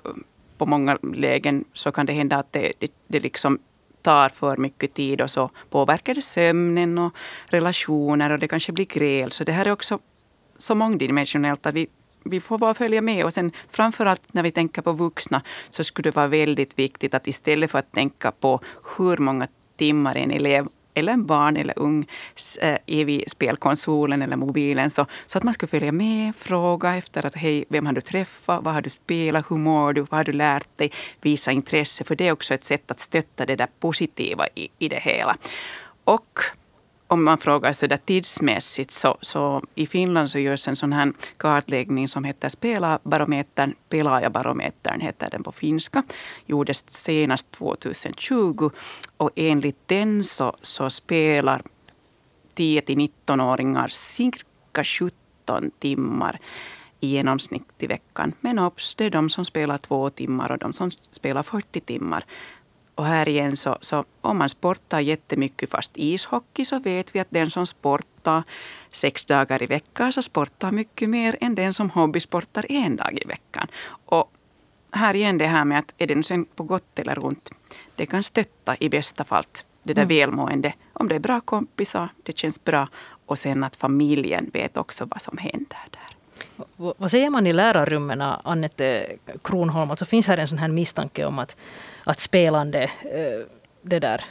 på 0.58 0.66
många 0.66 0.98
lägen 1.14 1.64
så 1.72 1.92
kan 1.92 2.06
det 2.06 2.12
hända 2.12 2.36
att 2.36 2.52
det, 2.52 2.72
det, 2.78 2.92
det 3.08 3.20
liksom 3.20 3.58
tar 4.02 4.28
för 4.28 4.56
mycket 4.56 4.94
tid 4.94 5.20
och 5.20 5.30
så 5.30 5.50
påverkar 5.70 6.14
det 6.14 6.22
sömnen 6.22 6.98
och 6.98 7.14
relationer 7.46 8.30
och 8.30 8.38
det 8.38 8.48
kanske 8.48 8.72
blir 8.72 8.86
gräl. 8.86 9.30
Så 9.30 9.44
det 9.44 9.52
här 9.52 9.66
är 9.66 9.72
också 9.72 9.98
så 10.58 10.74
mångdimensionellt 10.74 11.66
att 11.66 11.74
vi, 11.74 11.86
vi 12.24 12.40
får 12.40 12.58
bara 12.58 12.74
följa 12.74 13.00
med. 13.00 13.24
Och 13.24 13.32
sen 13.32 13.52
framförallt 13.70 14.34
när 14.34 14.42
vi 14.42 14.50
tänker 14.50 14.82
på 14.82 14.92
vuxna 14.92 15.42
så 15.70 15.84
skulle 15.84 16.10
det 16.10 16.16
vara 16.16 16.26
väldigt 16.26 16.78
viktigt 16.78 17.14
att 17.14 17.26
istället 17.26 17.70
för 17.70 17.78
att 17.78 17.92
tänka 17.92 18.32
på 18.32 18.60
hur 18.96 19.16
många 19.16 19.48
timmar 19.76 20.16
en 20.16 20.30
elev 20.30 20.66
eller 21.00 21.12
en 21.12 21.26
barn 21.26 21.56
eller 21.56 21.78
ung 21.78 22.06
är 22.60 22.78
eh, 22.86 23.04
vid 23.04 23.30
spelkonsolen 23.30 24.22
eller 24.22 24.36
mobilen. 24.36 24.90
Så, 24.90 25.06
så 25.26 25.38
att 25.38 25.44
man 25.44 25.54
skulle 25.54 25.70
följa 25.70 25.92
med, 25.92 26.36
fråga 26.36 26.96
efter 26.96 27.26
att 27.26 27.34
hej, 27.34 27.64
vem 27.68 27.86
har 27.86 27.92
du 27.92 28.00
träffat, 28.00 28.64
vad 28.64 28.74
har 28.74 28.82
du 28.82 28.90
spelat, 28.90 29.44
hur 29.48 29.56
mår 29.56 29.92
du, 29.92 30.00
vad 30.00 30.18
har 30.18 30.24
du 30.24 30.32
lärt 30.32 30.78
dig, 30.78 30.92
visa 31.20 31.50
intresse. 31.50 32.04
För 32.04 32.16
det 32.16 32.28
är 32.28 32.32
också 32.32 32.54
ett 32.54 32.64
sätt 32.64 32.90
att 32.90 33.00
stötta 33.00 33.46
det 33.46 33.56
där 33.56 33.68
positiva 33.80 34.46
i, 34.54 34.68
i 34.78 34.88
det 34.88 35.00
hela. 35.00 35.36
Och 36.04 36.40
om 37.10 37.24
man 37.24 37.38
frågar 37.38 37.72
så 37.72 37.86
där 37.86 37.96
tidsmässigt 37.96 38.90
så, 38.90 39.18
så 39.20 39.62
i 39.74 39.86
Finland 39.86 40.30
så 40.30 40.38
görs 40.38 40.68
en 40.68 40.76
sån 40.76 40.92
här 40.92 41.12
kartläggning 41.36 42.08
som 42.08 42.24
heter 42.24 42.48
Spelabarometern. 42.48 43.74
Pelaajabarometern 43.88 45.00
heter 45.00 45.30
den 45.30 45.42
på 45.42 45.52
finska. 45.52 46.02
Gjordes 46.46 46.90
senast 46.90 47.52
2020 47.52 48.70
och 49.16 49.30
enligt 49.36 49.88
den 49.88 50.24
så, 50.24 50.56
så 50.60 50.90
spelar 50.90 51.62
10 52.54 52.80
till 52.80 52.98
19-åringar 52.98 53.88
cirka 53.88 54.84
17 54.84 55.70
timmar 55.78 56.40
i 57.00 57.06
genomsnitt 57.06 57.62
i 57.78 57.86
veckan. 57.86 58.32
Men 58.40 58.58
obs, 58.58 58.94
det 58.94 59.04
är 59.04 59.10
de 59.10 59.30
som 59.30 59.44
spelar 59.44 59.78
två 59.78 60.10
timmar 60.10 60.52
och 60.52 60.58
de 60.58 60.72
som 60.72 60.90
spelar 60.90 61.42
40 61.42 61.80
timmar. 61.80 62.24
Och 63.00 63.06
här 63.06 63.28
igen 63.28 63.56
så, 63.56 63.78
så 63.80 64.04
om 64.20 64.38
man 64.38 64.48
sportar 64.48 65.00
jättemycket 65.00 65.70
fast 65.70 65.92
ishockey 65.94 66.64
så 66.64 66.78
vet 66.78 67.14
vi 67.14 67.20
att 67.20 67.30
den 67.30 67.50
som 67.50 67.66
sportar 67.66 68.42
sex 68.90 69.26
dagar 69.26 69.62
i 69.62 69.66
veckan 69.66 70.12
så 70.12 70.22
sportar 70.22 70.72
mycket 70.72 71.10
mer 71.10 71.36
än 71.40 71.54
den 71.54 71.74
som 71.74 71.90
hobbysportar 71.90 72.66
en 72.68 72.96
dag 72.96 73.18
i 73.22 73.28
veckan. 73.28 73.66
Och 74.04 74.32
här 74.90 75.16
igen 75.16 75.38
det 75.38 75.46
här 75.46 75.64
med 75.64 75.78
att 75.78 75.94
är 75.98 76.06
det 76.06 76.14
nu 76.14 76.22
sen 76.22 76.44
på 76.44 76.62
gott 76.62 76.98
eller 76.98 77.24
ont. 77.24 77.50
Det 77.96 78.06
kan 78.06 78.22
stötta 78.22 78.76
i 78.80 78.88
bästa 78.88 79.24
fall 79.24 79.44
det 79.82 79.94
där 79.94 80.02
mm. 80.02 80.16
välmående. 80.16 80.72
Om 80.92 81.08
det 81.08 81.14
är 81.14 81.20
bra 81.20 81.40
kompisar, 81.40 82.08
det 82.22 82.38
känns 82.38 82.64
bra. 82.64 82.88
Och 83.26 83.38
sen 83.38 83.64
att 83.64 83.76
familjen 83.76 84.50
vet 84.52 84.76
också 84.76 85.04
vad 85.04 85.22
som 85.22 85.38
händer 85.38 85.88
där. 85.90 86.16
Vad 86.76 87.10
säger 87.10 87.30
man 87.30 87.46
i 87.46 87.52
lärarrummen, 87.52 88.20
Annette 88.20 89.06
Kronholm? 89.42 89.90
Alltså 89.90 90.04
finns 90.04 90.26
här 90.26 90.38
en 90.38 90.48
sån 90.48 90.58
här 90.58 90.68
misstanke 90.68 91.24
om 91.24 91.38
att, 91.38 91.56
att 92.04 92.20
spelande, 92.20 92.82
eh, 92.82 93.46
det 93.82 93.98
där, 93.98 94.24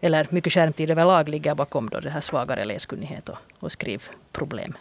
eller 0.00 0.26
mycket 0.30 0.52
skärmtid 0.52 0.90
överlag 0.90 1.28
ligger 1.28 1.54
bakom 1.54 1.88
då 1.88 2.00
det 2.00 2.10
här 2.10 2.20
svagare 2.20 2.64
läskunnighet 2.64 3.28
och, 3.28 3.38
och 3.58 3.72
skrivproblem? 3.72 4.74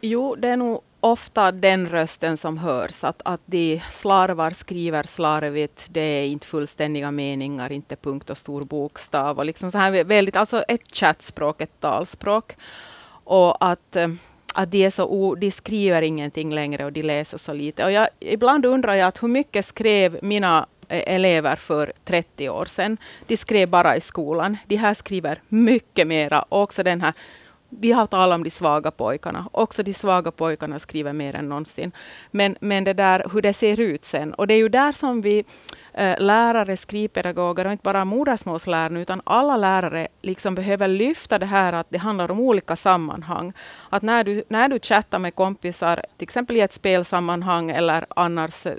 Jo, 0.00 0.34
det 0.34 0.48
är 0.48 0.56
nog 0.56 0.80
ofta 1.00 1.52
den 1.52 1.88
rösten 1.88 2.36
som 2.36 2.58
hörs. 2.58 3.04
Att, 3.04 3.22
att 3.24 3.40
de 3.46 3.82
slarvar, 3.90 4.50
skriver 4.50 5.02
slarvigt, 5.02 5.86
det 5.90 6.00
är 6.00 6.26
inte 6.26 6.46
fullständiga 6.46 7.10
meningar, 7.10 7.72
inte 7.72 7.96
punkt 7.96 8.30
och 8.30 8.38
stor 8.38 8.62
bokstav. 8.62 9.38
Och 9.38 9.44
liksom 9.44 9.70
så 9.70 9.78
här 9.78 10.04
väldigt, 10.04 10.36
alltså 10.36 10.62
ett 10.62 10.96
chattspråk, 10.96 11.60
ett 11.60 11.80
talspråk. 11.80 12.56
Och 13.24 13.64
att 13.64 13.96
eh, 13.96 14.08
att 14.54 14.70
de, 14.70 14.84
är 14.84 14.90
så 14.90 15.04
o, 15.04 15.34
de 15.34 15.50
skriver 15.50 16.02
ingenting 16.02 16.54
längre 16.54 16.84
och 16.84 16.92
de 16.92 17.02
läser 17.02 17.38
så 17.38 17.52
lite. 17.52 17.84
Och 17.84 17.92
jag, 17.92 18.08
ibland 18.20 18.66
undrar 18.66 18.94
jag 18.94 19.08
att 19.08 19.22
hur 19.22 19.28
mycket 19.28 19.64
skrev 19.64 20.18
mina 20.22 20.66
eh, 20.88 21.14
elever 21.14 21.56
för 21.56 21.92
30 22.04 22.48
år 22.48 22.64
sedan. 22.64 22.96
De 23.26 23.36
skrev 23.36 23.68
bara 23.68 23.96
i 23.96 24.00
skolan. 24.00 24.56
De 24.66 24.76
här 24.76 24.94
skriver 24.94 25.38
mycket 25.48 26.06
mera. 26.06 26.42
Och 26.42 26.62
också 26.62 26.82
den 26.82 27.00
här 27.00 27.12
vi 27.80 27.92
har 27.92 28.06
talat 28.06 28.36
om 28.36 28.44
de 28.44 28.50
svaga 28.50 28.90
pojkarna. 28.90 29.46
Också 29.52 29.82
de 29.82 29.94
svaga 29.94 30.30
pojkarna 30.30 30.78
skriver 30.78 31.12
mer 31.12 31.36
än 31.36 31.48
någonsin. 31.48 31.92
Men, 32.30 32.56
men 32.60 32.84
det 32.84 32.92
där 32.92 33.26
hur 33.32 33.42
det 33.42 33.54
ser 33.54 33.80
ut 33.80 34.04
sen. 34.04 34.34
Och 34.34 34.46
det 34.46 34.54
är 34.54 34.58
ju 34.58 34.68
där 34.68 34.92
som 34.92 35.22
vi 35.22 35.44
eh, 35.94 36.18
lärare, 36.18 36.76
skrivpedagoger 36.76 37.64
och 37.64 37.72
inte 37.72 37.82
bara 37.82 38.04
modersmålslärare 38.04 39.00
utan 39.00 39.20
alla 39.24 39.56
lärare 39.56 40.08
liksom 40.22 40.54
behöver 40.54 40.88
lyfta 40.88 41.38
det 41.38 41.46
här 41.46 41.72
att 41.72 41.86
det 41.90 41.98
handlar 41.98 42.30
om 42.30 42.40
olika 42.40 42.76
sammanhang. 42.76 43.52
Att 43.90 44.02
när 44.02 44.24
du, 44.24 44.44
när 44.48 44.68
du 44.68 44.78
chattar 44.78 45.18
med 45.18 45.34
kompisar, 45.34 45.96
till 46.16 46.24
exempel 46.24 46.56
i 46.56 46.60
ett 46.60 46.72
spelsammanhang 46.72 47.70
eller 47.70 48.06
annars 48.16 48.66
eh, 48.66 48.74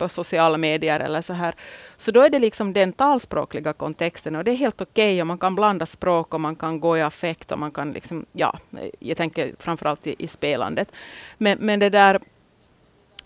på 0.00 0.08
sociala 0.08 0.58
medier 0.58 1.00
eller 1.00 1.22
så 1.22 1.32
här, 1.32 1.54
så 1.96 2.10
då 2.10 2.20
är 2.20 2.30
det 2.30 2.38
liksom 2.38 2.72
den 2.72 2.92
talspråkliga 2.92 3.72
kontexten 3.72 4.36
och 4.36 4.44
det 4.44 4.50
är 4.50 4.56
helt 4.56 4.80
okej 4.80 5.14
okay, 5.14 5.20
och 5.20 5.26
man 5.26 5.38
kan 5.38 5.54
blanda 5.54 5.86
språk 5.86 6.34
och 6.34 6.40
man 6.40 6.56
kan 6.56 6.80
gå 6.80 6.98
i 6.98 7.02
affekt 7.02 7.52
och 7.52 7.58
man 7.58 7.70
kan 7.70 7.92
liksom, 7.92 8.26
ja, 8.32 8.58
jag 8.98 9.16
tänker 9.16 9.52
framförallt 9.58 10.06
i, 10.06 10.14
i 10.18 10.26
spelandet. 10.26 10.92
Men, 11.38 11.58
men 11.60 11.80
det 11.80 11.90
där 11.90 12.20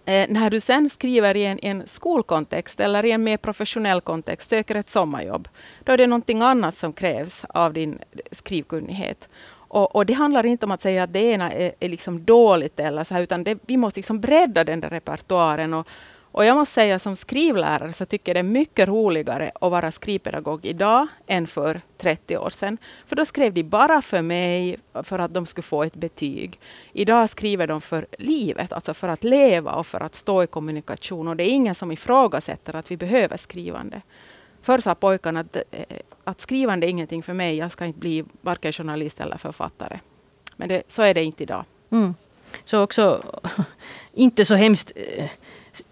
Eh, 0.06 0.26
när 0.28 0.50
du 0.50 0.60
sen 0.60 0.90
skriver 0.90 1.36
i 1.36 1.44
en, 1.44 1.58
en, 1.58 1.82
skolkontext 1.86 2.80
eller 2.80 3.04
i 3.04 3.10
en 3.10 3.24
mer 3.24 3.36
professionell 3.36 4.00
kontext, 4.00 4.50
söker 4.50 4.74
ett 4.74 4.90
sommarjobb, 4.90 5.48
då 5.84 5.92
är 5.92 5.96
det 5.96 6.06
någonting 6.06 6.42
annat 6.42 6.76
som 6.76 6.92
krävs 6.92 7.44
av 7.48 7.72
din 7.72 7.98
skrivkunnighet. 8.30 9.28
Och, 9.74 9.96
och 9.96 10.06
det 10.06 10.12
handlar 10.12 10.46
inte 10.46 10.66
om 10.66 10.72
att 10.72 10.82
säga 10.82 11.02
att 11.02 11.12
det 11.12 11.20
ena 11.20 11.52
är, 11.52 11.72
är 11.80 11.88
liksom 11.88 12.24
dåligt, 12.24 12.80
eller 12.80 13.04
så 13.04 13.14
här, 13.14 13.22
utan 13.22 13.44
det, 13.44 13.58
vi 13.66 13.76
måste 13.76 13.98
liksom 13.98 14.20
bredda 14.20 14.64
den 14.64 14.80
där 14.80 14.90
repertoaren 14.90 15.74
och, 15.74 15.88
och 16.34 16.44
jag 16.44 16.56
måste 16.56 16.74
säga 16.74 16.98
som 16.98 17.16
skrivlärare 17.16 17.92
så 17.92 18.06
tycker 18.06 18.30
jag 18.30 18.36
det 18.36 18.48
är 18.48 18.52
mycket 18.52 18.88
roligare 18.88 19.52
att 19.54 19.70
vara 19.70 19.90
skrivpedagog 19.90 20.66
idag 20.66 21.06
än 21.26 21.46
för 21.46 21.80
30 21.98 22.38
år 22.38 22.50
sedan. 22.50 22.78
För 23.06 23.16
då 23.16 23.24
skrev 23.24 23.54
de 23.54 23.62
bara 23.62 24.02
för 24.02 24.22
mig 24.22 24.76
för 25.02 25.18
att 25.18 25.34
de 25.34 25.46
skulle 25.46 25.62
få 25.62 25.82
ett 25.82 25.94
betyg. 25.94 26.60
Idag 26.92 27.30
skriver 27.30 27.66
de 27.66 27.80
för 27.80 28.06
livet, 28.18 28.72
alltså 28.72 28.94
för 28.94 29.08
att 29.08 29.24
leva 29.24 29.72
och 29.72 29.86
för 29.86 30.00
att 30.00 30.14
stå 30.14 30.42
i 30.42 30.46
kommunikation. 30.46 31.28
Och 31.28 31.36
det 31.36 31.44
är 31.44 31.50
ingen 31.50 31.74
som 31.74 31.92
ifrågasätter 31.92 32.76
att 32.76 32.90
vi 32.90 32.96
behöver 32.96 33.36
skrivande. 33.36 34.02
Förr 34.62 34.78
sa 34.78 34.94
pojkarna 34.94 35.40
att, 35.40 35.56
eh, 35.56 35.98
att 36.24 36.40
skrivande 36.40 36.86
är 36.86 36.88
ingenting 36.88 37.22
för 37.22 37.34
mig. 37.34 37.56
Jag 37.56 37.70
ska 37.70 37.84
inte 37.84 37.98
bli 37.98 38.24
varken 38.40 38.72
journalist 38.72 39.20
eller 39.20 39.36
författare. 39.36 39.98
Men 40.56 40.68
det, 40.68 40.82
så 40.88 41.02
är 41.02 41.14
det 41.14 41.24
inte 41.24 41.42
idag. 41.42 41.64
Mm. 41.90 42.14
Så 42.64 42.82
också 42.82 43.24
inte 44.12 44.44
så 44.44 44.54
hemskt 44.54 44.92
eh, 44.96 45.30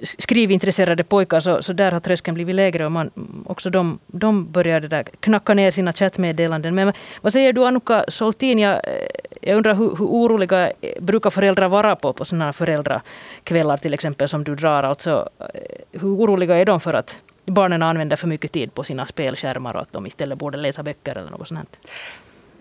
skrivintresserade 0.02 1.04
pojkar 1.04 1.40
så, 1.40 1.62
så 1.62 1.72
där 1.72 1.92
har 1.92 2.00
tröskeln 2.00 2.34
blivit 2.34 2.54
lägre 2.54 2.84
och 2.84 2.92
man, 2.92 3.10
också 3.46 3.70
de, 3.70 3.98
de 4.06 4.52
börjar 4.52 4.80
där 4.80 5.02
knacka 5.02 5.54
ner 5.54 5.70
sina 5.70 5.92
chattmeddelanden. 5.92 6.74
Men 6.74 6.92
vad 7.20 7.32
säger 7.32 7.52
du 7.52 7.66
Annika 7.66 8.04
Soltin? 8.08 8.58
Jag, 8.58 8.74
eh, 8.74 9.06
jag 9.40 9.56
undrar 9.56 9.74
hur, 9.74 9.96
hur 9.96 10.06
oroliga 10.06 10.72
brukar 11.00 11.30
föräldrar 11.30 11.68
vara 11.68 11.96
på, 11.96 12.12
på 12.12 12.24
sådana 12.24 12.52
föräldrakvällar 12.52 13.76
till 13.76 13.94
exempel 13.94 14.28
som 14.28 14.44
du 14.44 14.54
drar? 14.54 14.82
Alltså, 14.82 15.28
eh, 15.38 16.00
hur 16.00 16.08
oroliga 16.08 16.56
är 16.56 16.64
de 16.64 16.80
för 16.80 16.94
att 16.94 17.18
barnen 17.44 17.82
använder 17.82 18.16
för 18.16 18.28
mycket 18.28 18.52
tid 18.52 18.74
på 18.74 18.84
sina 18.84 19.06
spelskärmar 19.06 19.76
och 19.76 19.82
att 19.82 19.92
de 19.92 20.06
istället 20.06 20.38
borde 20.38 20.58
läsa 20.58 20.82
böcker 20.82 21.18
eller 21.18 21.30
något 21.30 21.48
sånt? 21.48 21.78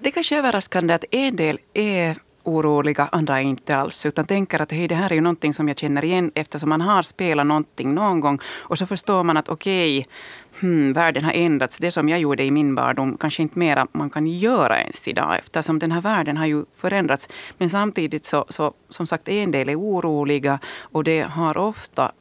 det 0.01 0.10
är 0.10 0.12
kanske 0.12 0.38
överraskande 0.38 0.94
att 0.94 1.06
en 1.12 1.36
del 1.36 1.60
är 1.74 2.18
oroliga, 2.43 3.10
andra 3.12 3.41
inte 3.41 3.77
alls. 3.77 4.05
Utan 4.05 4.25
tänker 4.25 4.62
att 4.62 4.71
hej, 4.71 4.88
det 4.88 4.95
här 4.95 5.12
är 5.12 5.15
ju 5.15 5.21
någonting 5.21 5.53
som 5.53 5.67
jag 5.67 5.77
känner 5.77 6.05
igen 6.05 6.31
eftersom 6.36 6.69
man 6.69 6.81
har 6.81 7.03
spelat 7.03 7.48
någonting 7.48 7.93
någon 7.93 8.19
gång. 8.19 8.39
Och 8.60 8.77
så 8.77 8.86
förstår 8.86 9.24
man 9.24 9.38
att 9.38 9.50
okej, 9.50 10.00
okay, 10.00 10.12
hmm, 10.60 10.93
världen 10.93 11.24
har 11.24 11.31
ändrats. 11.31 11.77
Det 11.77 11.91
som 11.91 12.10
jag 12.10 12.19
gjorde 12.19 12.43
i 12.43 12.51
min 12.51 12.75
barndom 12.75 13.17
kanske 13.17 13.41
inte 13.41 13.60
mera 13.60 13.88
man 13.91 14.10
kan 14.10 14.27
göra 14.27 14.81
ens 14.81 15.07
idag 15.07 15.38
eftersom 15.39 15.79
den 15.79 15.91
här 15.91 16.01
världen 16.01 16.38
har 16.38 16.45
ju 16.45 16.65
förändrats. 16.77 17.29
Men 17.57 17.69
samtidigt 17.69 18.25
så, 18.25 18.45
så 18.50 18.74
som 18.89 19.07
sagt, 19.07 19.29
en 19.29 19.51
del 19.51 19.69
är 19.69 19.79
oroliga 19.79 20.60
och 20.81 21.03
det 21.03 21.21
har 21.21 21.57
ofta 21.57 22.12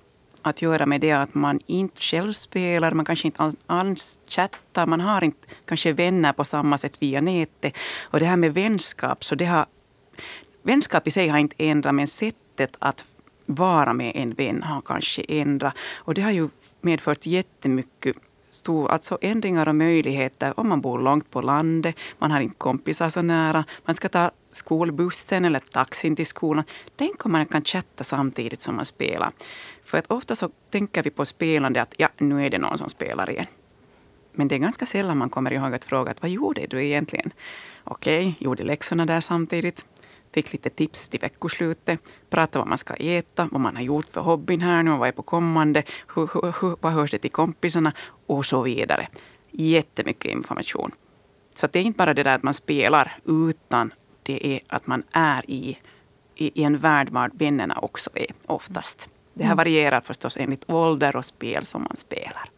att 0.43 0.63
göra 0.63 0.87
med 0.87 1.01
det 1.01 1.13
att 1.13 1.35
man 1.35 1.61
inte 1.67 2.01
själv 2.01 2.33
spelar, 2.33 2.93
man 2.93 3.05
kanske 3.05 3.29
inte 3.29 3.53
alls 3.67 4.19
chattar, 4.29 4.87
man 4.87 5.01
har 5.01 5.25
inte 5.25 5.49
kanske 5.65 5.93
vänner 5.93 6.33
på 6.33 6.45
samma 6.45 6.79
sätt 6.79 6.97
via 6.99 7.21
nätet. 7.21 7.77
Och 8.03 8.21
det 8.21 8.27
här 8.27 8.37
med 8.37 8.55
vänskap, 8.55 9.25
så 9.25 9.35
det 9.35 9.45
har 9.45 9.67
vänskap 10.63 11.07
i 11.07 11.11
sig 11.11 11.29
har 11.29 11.39
inte 11.39 11.57
ändrat, 11.59 11.95
men 11.95 12.07
sättet 12.07 12.77
att 12.79 13.05
vara 13.47 13.93
med 13.93 14.13
en 14.15 14.35
vän 14.35 14.63
har 14.63 14.81
kanske 14.81 15.23
ändrat. 15.29 15.75
Och 15.97 16.15
det 16.15 16.23
har 16.23 16.31
ju 16.31 16.49
medfört 16.81 17.27
jättemycket 17.27 18.17
stor, 18.51 18.91
alltså 18.91 19.19
ändringar 19.21 19.69
och 19.69 19.75
möjligheter 19.75 20.61
om 20.61 20.69
man 20.69 20.81
bor 20.81 20.99
långt 20.99 21.31
på 21.31 21.41
landet, 21.41 21.97
man 22.19 22.31
har 22.31 22.41
inte 22.41 22.57
kompisar 22.59 23.09
så 23.09 23.23
nära, 23.23 23.65
man 23.85 23.95
ska 23.95 24.09
ta 24.09 24.31
skolbussen 24.51 25.45
eller 25.45 25.61
taxin 25.61 26.17
till 26.17 26.27
skolan. 26.27 26.65
Tänk 26.97 27.27
om 27.27 27.33
man 27.33 27.47
kan 27.47 27.65
chatta 27.65 28.05
samtidigt 28.05 28.63
som 28.63 28.77
man 28.77 28.85
spelar. 28.85 29.33
För 29.85 29.99
att 29.99 30.11
ofta 30.11 30.37
så 30.37 30.51
tänker 30.71 31.03
vi 31.03 31.11
på 31.11 31.27
spelande 31.27 31.83
att 31.83 31.95
ja, 31.97 32.09
nu 32.19 32.47
är 32.47 32.51
det 32.51 32.59
någon 32.59 32.79
som 32.79 32.89
spelar 32.89 33.31
igen. 33.31 33.47
Men 34.33 34.49
det 34.49 34.55
är 34.55 34.59
ganska 34.59 34.87
sällan 34.87 35.19
man 35.19 35.31
kommer 35.31 35.53
ihåg 35.53 35.75
att 35.75 35.85
fråga 35.85 36.11
att 36.11 36.23
vad 36.23 36.31
gjorde 36.31 36.67
du 36.67 36.85
egentligen? 36.85 37.33
Okej, 37.85 38.29
okay, 38.29 38.35
gjorde 38.39 38.63
läxorna 38.63 39.07
där 39.07 39.21
samtidigt 39.21 39.87
fick 40.33 40.53
lite 40.53 40.71
tips 40.71 41.09
till 41.09 41.21
veckoslutet, 41.21 42.01
pratade 42.31 42.59
vad 42.59 42.69
man 42.69 42.79
ska 42.79 42.95
äta, 42.95 43.49
vad 43.53 43.61
man 43.61 43.77
har 43.77 43.83
gjort 43.83 44.07
för 44.07 44.21
hobbyn 44.21 44.61
här 44.61 44.83
nu, 44.83 44.91
vad 44.91 45.09
är 45.09 45.13
på 45.13 45.23
kommande, 45.23 45.83
hur, 46.15 46.31
hur, 46.35 46.55
hur, 46.61 46.77
vad 46.81 46.93
hörs 46.93 47.11
det 47.11 47.19
till 47.19 47.31
kompisarna 47.31 47.93
och 48.27 48.47
så 48.47 48.63
vidare. 48.63 49.09
Jättemycket 49.51 50.33
information. 50.33 50.91
Så 51.55 51.67
det 51.67 51.79
är 51.79 51.83
inte 51.83 51.99
bara 51.99 52.15
det 52.15 52.23
där 52.23 52.35
att 52.35 52.43
man 52.43 52.55
spelar, 52.55 53.19
utan 53.25 53.93
det 54.23 54.47
är 54.47 54.61
att 54.67 54.87
man 54.87 55.03
är 55.13 55.51
i, 55.51 55.79
i, 56.35 56.61
i 56.61 56.65
en 56.65 56.79
värld 56.79 57.09
var 57.11 57.31
vännerna 57.35 57.79
också 57.83 58.11
är 58.15 58.27
oftast. 58.47 59.09
Det 59.35 59.45
här 59.45 59.53
mm. 59.53 59.57
varierar 59.57 60.01
förstås 60.01 60.37
enligt 60.37 60.71
ålder 60.71 61.17
och 61.17 61.25
spel 61.25 61.65
som 61.65 61.83
man 61.83 61.97
spelar. 61.97 62.51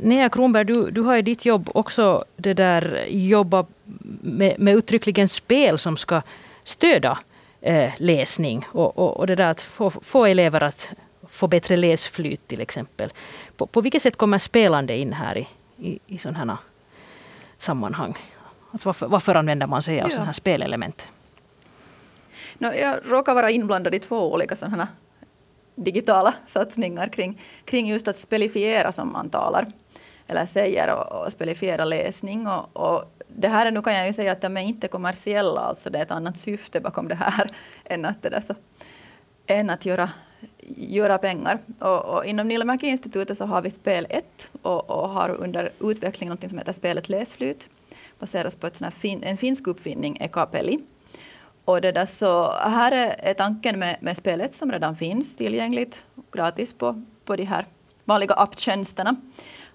Nea 0.00 0.28
Kronberg, 0.28 0.64
du, 0.64 0.90
du 0.90 1.00
har 1.00 1.16
i 1.16 1.22
ditt 1.22 1.44
jobb 1.44 1.70
också 1.74 2.24
det 2.36 2.54
där 2.54 3.06
jobba 3.08 3.66
med, 4.20 4.58
med 4.58 4.74
uttryckligen 4.74 5.28
spel 5.28 5.78
som 5.78 5.96
ska 5.96 6.22
stödja 6.64 7.18
eh, 7.60 7.92
läsning 7.96 8.66
och, 8.72 8.98
och, 8.98 9.16
och, 9.16 9.26
det 9.26 9.34
där 9.34 9.50
att 9.50 9.62
få, 9.62 9.90
få 9.90 10.26
elever 10.26 10.62
att 10.62 10.90
få 11.28 11.46
bättre 11.46 11.76
läsflyt 11.76 12.48
till 12.48 12.60
exempel. 12.60 13.12
På, 13.56 13.66
på 13.66 13.80
vilket 13.80 14.02
sätt 14.02 14.16
kommer 14.16 14.38
spelande 14.38 14.96
in 14.96 15.12
här 15.12 15.38
i, 15.38 15.48
i, 15.76 15.98
i 16.06 16.18
sådana 16.18 16.38
här 16.38 16.56
sammanhang? 17.58 18.18
Alltså 18.70 18.88
varför, 18.88 19.06
varför 19.06 19.34
använder 19.34 19.66
man 19.66 19.82
sig 19.82 20.00
av 20.00 20.06
ja. 20.06 20.10
sådana 20.10 20.26
här 20.26 20.32
spelelement? 20.32 21.02
No, 22.58 22.66
jag 22.74 22.96
råkar 23.04 23.34
vara 23.34 23.50
inblandad 23.50 23.94
i 23.94 23.98
två 23.98 24.32
olika 24.32 24.56
sådana 24.56 24.88
digitala 25.74 26.34
satsningar 26.46 27.08
kring, 27.08 27.40
kring 27.64 27.86
just 27.86 28.08
att 28.08 28.18
spelifiera 28.18 28.92
som 28.92 29.12
man 29.12 29.30
talar 29.30 29.66
eller 30.30 30.46
säger 30.46 30.94
och, 30.94 31.22
och 31.22 31.32
spelifiera 31.32 31.84
läsning. 31.84 32.46
Och, 32.46 32.76
och, 32.76 33.04
det 33.28 33.48
här 33.48 33.66
är, 33.66 33.70
nu 33.70 33.82
kan 33.82 33.94
jag 33.94 34.06
ju 34.06 34.12
säga 34.12 34.32
att 34.32 34.40
de 34.40 34.56
är 34.56 34.60
inte 34.60 34.88
kommersiella, 34.88 35.60
alltså 35.60 35.90
det 35.90 35.98
är 35.98 36.02
ett 36.02 36.10
annat 36.10 36.36
syfte 36.36 36.80
bakom 36.80 37.08
det 37.08 37.14
här 37.14 37.50
än 37.84 38.04
att, 38.04 38.22
det 38.22 38.28
där 38.28 38.40
så, 38.40 38.54
än 39.46 39.70
att 39.70 39.86
göra, 39.86 40.10
göra 40.76 41.18
pengar. 41.18 41.58
Och, 41.78 42.04
och 42.04 42.24
inom 42.24 42.48
Niilamäki-institutet 42.48 43.38
så 43.38 43.44
har 43.44 43.62
vi 43.62 43.70
spel 43.70 44.06
1 44.10 44.50
och, 44.62 44.90
och, 44.90 45.08
har 45.08 45.30
under 45.30 45.72
utveckling 45.80 46.28
något 46.28 46.48
som 46.48 46.58
heter 46.58 46.72
spelet 46.72 47.08
Läsflyt 47.08 47.70
baseras 48.18 48.56
på 48.56 48.66
ett 48.66 48.76
sån 48.76 48.90
fin, 48.90 49.22
en 49.22 49.36
finsk 49.36 49.66
uppfinning, 49.66 50.16
Ekapeli. 50.20 50.78
Och 51.64 51.80
det 51.80 51.92
där 51.92 52.06
så, 52.06 52.52
här 52.52 52.92
är 53.18 53.34
tanken 53.34 53.78
med, 53.78 53.96
med 54.00 54.16
spelet 54.16 54.54
som 54.54 54.72
redan 54.72 54.96
finns 54.96 55.36
tillgängligt 55.36 56.04
gratis 56.32 56.72
på, 56.72 57.02
på 57.24 57.36
de 57.36 57.44
här 57.44 57.66
vanliga 58.04 58.34
apptjänsterna. 58.34 59.16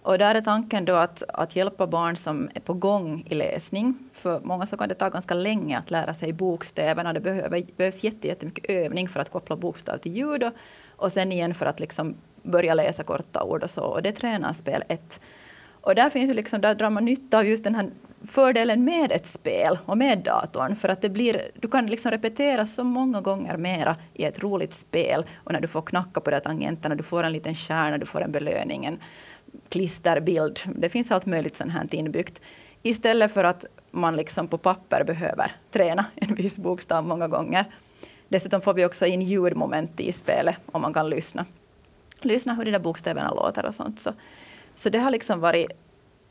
Och 0.05 0.17
där 0.17 0.35
är 0.35 0.41
tanken 0.41 0.85
då 0.85 0.95
att, 0.95 1.23
att 1.27 1.55
hjälpa 1.55 1.87
barn 1.87 2.15
som 2.15 2.49
är 2.53 2.59
på 2.59 2.73
gång 2.73 3.23
i 3.29 3.35
läsning. 3.35 3.97
För 4.13 4.39
många 4.43 4.65
så 4.65 4.77
kan 4.77 4.89
det 4.89 4.95
ta 4.95 5.09
ganska 5.09 5.33
länge 5.33 5.77
att 5.77 5.91
lära 5.91 6.13
sig 6.13 6.33
bokstäverna. 6.33 7.13
Det 7.13 7.19
behöver, 7.19 7.63
behövs 7.77 8.03
jättemycket 8.03 8.65
övning 8.69 9.07
för 9.07 9.19
att 9.19 9.31
koppla 9.31 9.55
bokstav 9.55 9.97
till 9.97 10.11
ljud 10.11 10.43
och, 10.43 10.51
och 10.95 11.11
sen 11.11 11.31
igen 11.31 11.53
för 11.53 11.65
att 11.65 11.79
liksom 11.79 12.15
börja 12.43 12.73
läsa 12.73 13.03
korta 13.03 13.43
ord 13.43 13.63
och 13.63 13.69
så. 13.69 13.83
Och 13.83 14.01
det 14.01 14.11
tränar 14.11 14.53
spel 14.53 14.83
1. 14.87 15.21
Och 15.81 15.95
där, 15.95 16.09
finns 16.09 16.35
liksom, 16.35 16.61
där 16.61 16.75
drar 16.75 16.89
man 16.89 17.05
nytta 17.05 17.37
av 17.37 17.45
just 17.45 17.63
den 17.63 17.75
här 17.75 17.89
fördelen 18.27 18.83
med 18.83 19.11
ett 19.11 19.27
spel 19.27 19.77
och 19.85 19.97
med 19.97 20.19
datorn. 20.19 20.75
För 20.75 20.89
att 20.89 21.01
det 21.01 21.09
blir, 21.09 21.51
du 21.59 21.67
kan 21.67 21.85
liksom 21.85 22.11
repetera 22.11 22.65
så 22.65 22.83
många 22.83 23.21
gånger 23.21 23.57
mera 23.57 23.95
i 24.13 24.23
ett 24.23 24.43
roligt 24.43 24.73
spel. 24.73 25.25
Och 25.43 25.53
när 25.53 25.61
du 25.61 25.67
får 25.67 25.81
knacka 25.81 26.19
på 26.19 26.29
de 26.31 26.39
tangenterna, 26.39 26.95
du 26.95 27.03
får 27.03 27.23
en 27.23 27.31
liten 27.31 27.55
kärna, 27.55 27.97
du 27.97 28.05
får 28.05 28.21
en 28.21 28.31
belöning, 28.31 28.85
en 28.85 28.99
klisterbild. 29.69 30.60
Det 30.75 30.89
finns 30.89 31.12
allt 31.12 31.25
möjligt 31.25 31.56
sånt 31.56 31.71
här 31.71 31.95
inbyggt. 31.95 32.41
Istället 32.84 33.32
för 33.32 33.43
att 33.43 33.65
man 33.91 34.15
liksom 34.15 34.47
på 34.47 34.58
papper 34.58 35.04
behöver 35.04 35.51
träna 35.71 36.06
en 36.15 36.36
viss 36.36 36.58
bokstav 36.58 37.08
många 37.08 37.28
gånger. 37.28 37.65
Dessutom 38.28 38.62
får 38.62 38.73
vi 38.73 38.86
också 38.86 39.06
in 39.06 39.21
ljudmoment 39.21 39.99
i 39.99 40.12
spelet 40.12 40.56
om 40.65 40.82
man 40.82 40.93
kan 40.93 41.10
lyssna. 41.10 41.45
Lyssna 42.21 42.54
hur 42.54 42.65
de 42.65 42.71
där 42.71 42.80
bokstäverna 42.80 43.32
låter 43.32 43.65
och 43.65 43.75
sånt. 43.75 44.01
Så, 44.01 44.13
så 44.75 44.89
det 44.89 44.99
har 44.99 45.12
liksom 45.12 45.39
varit 45.39 45.71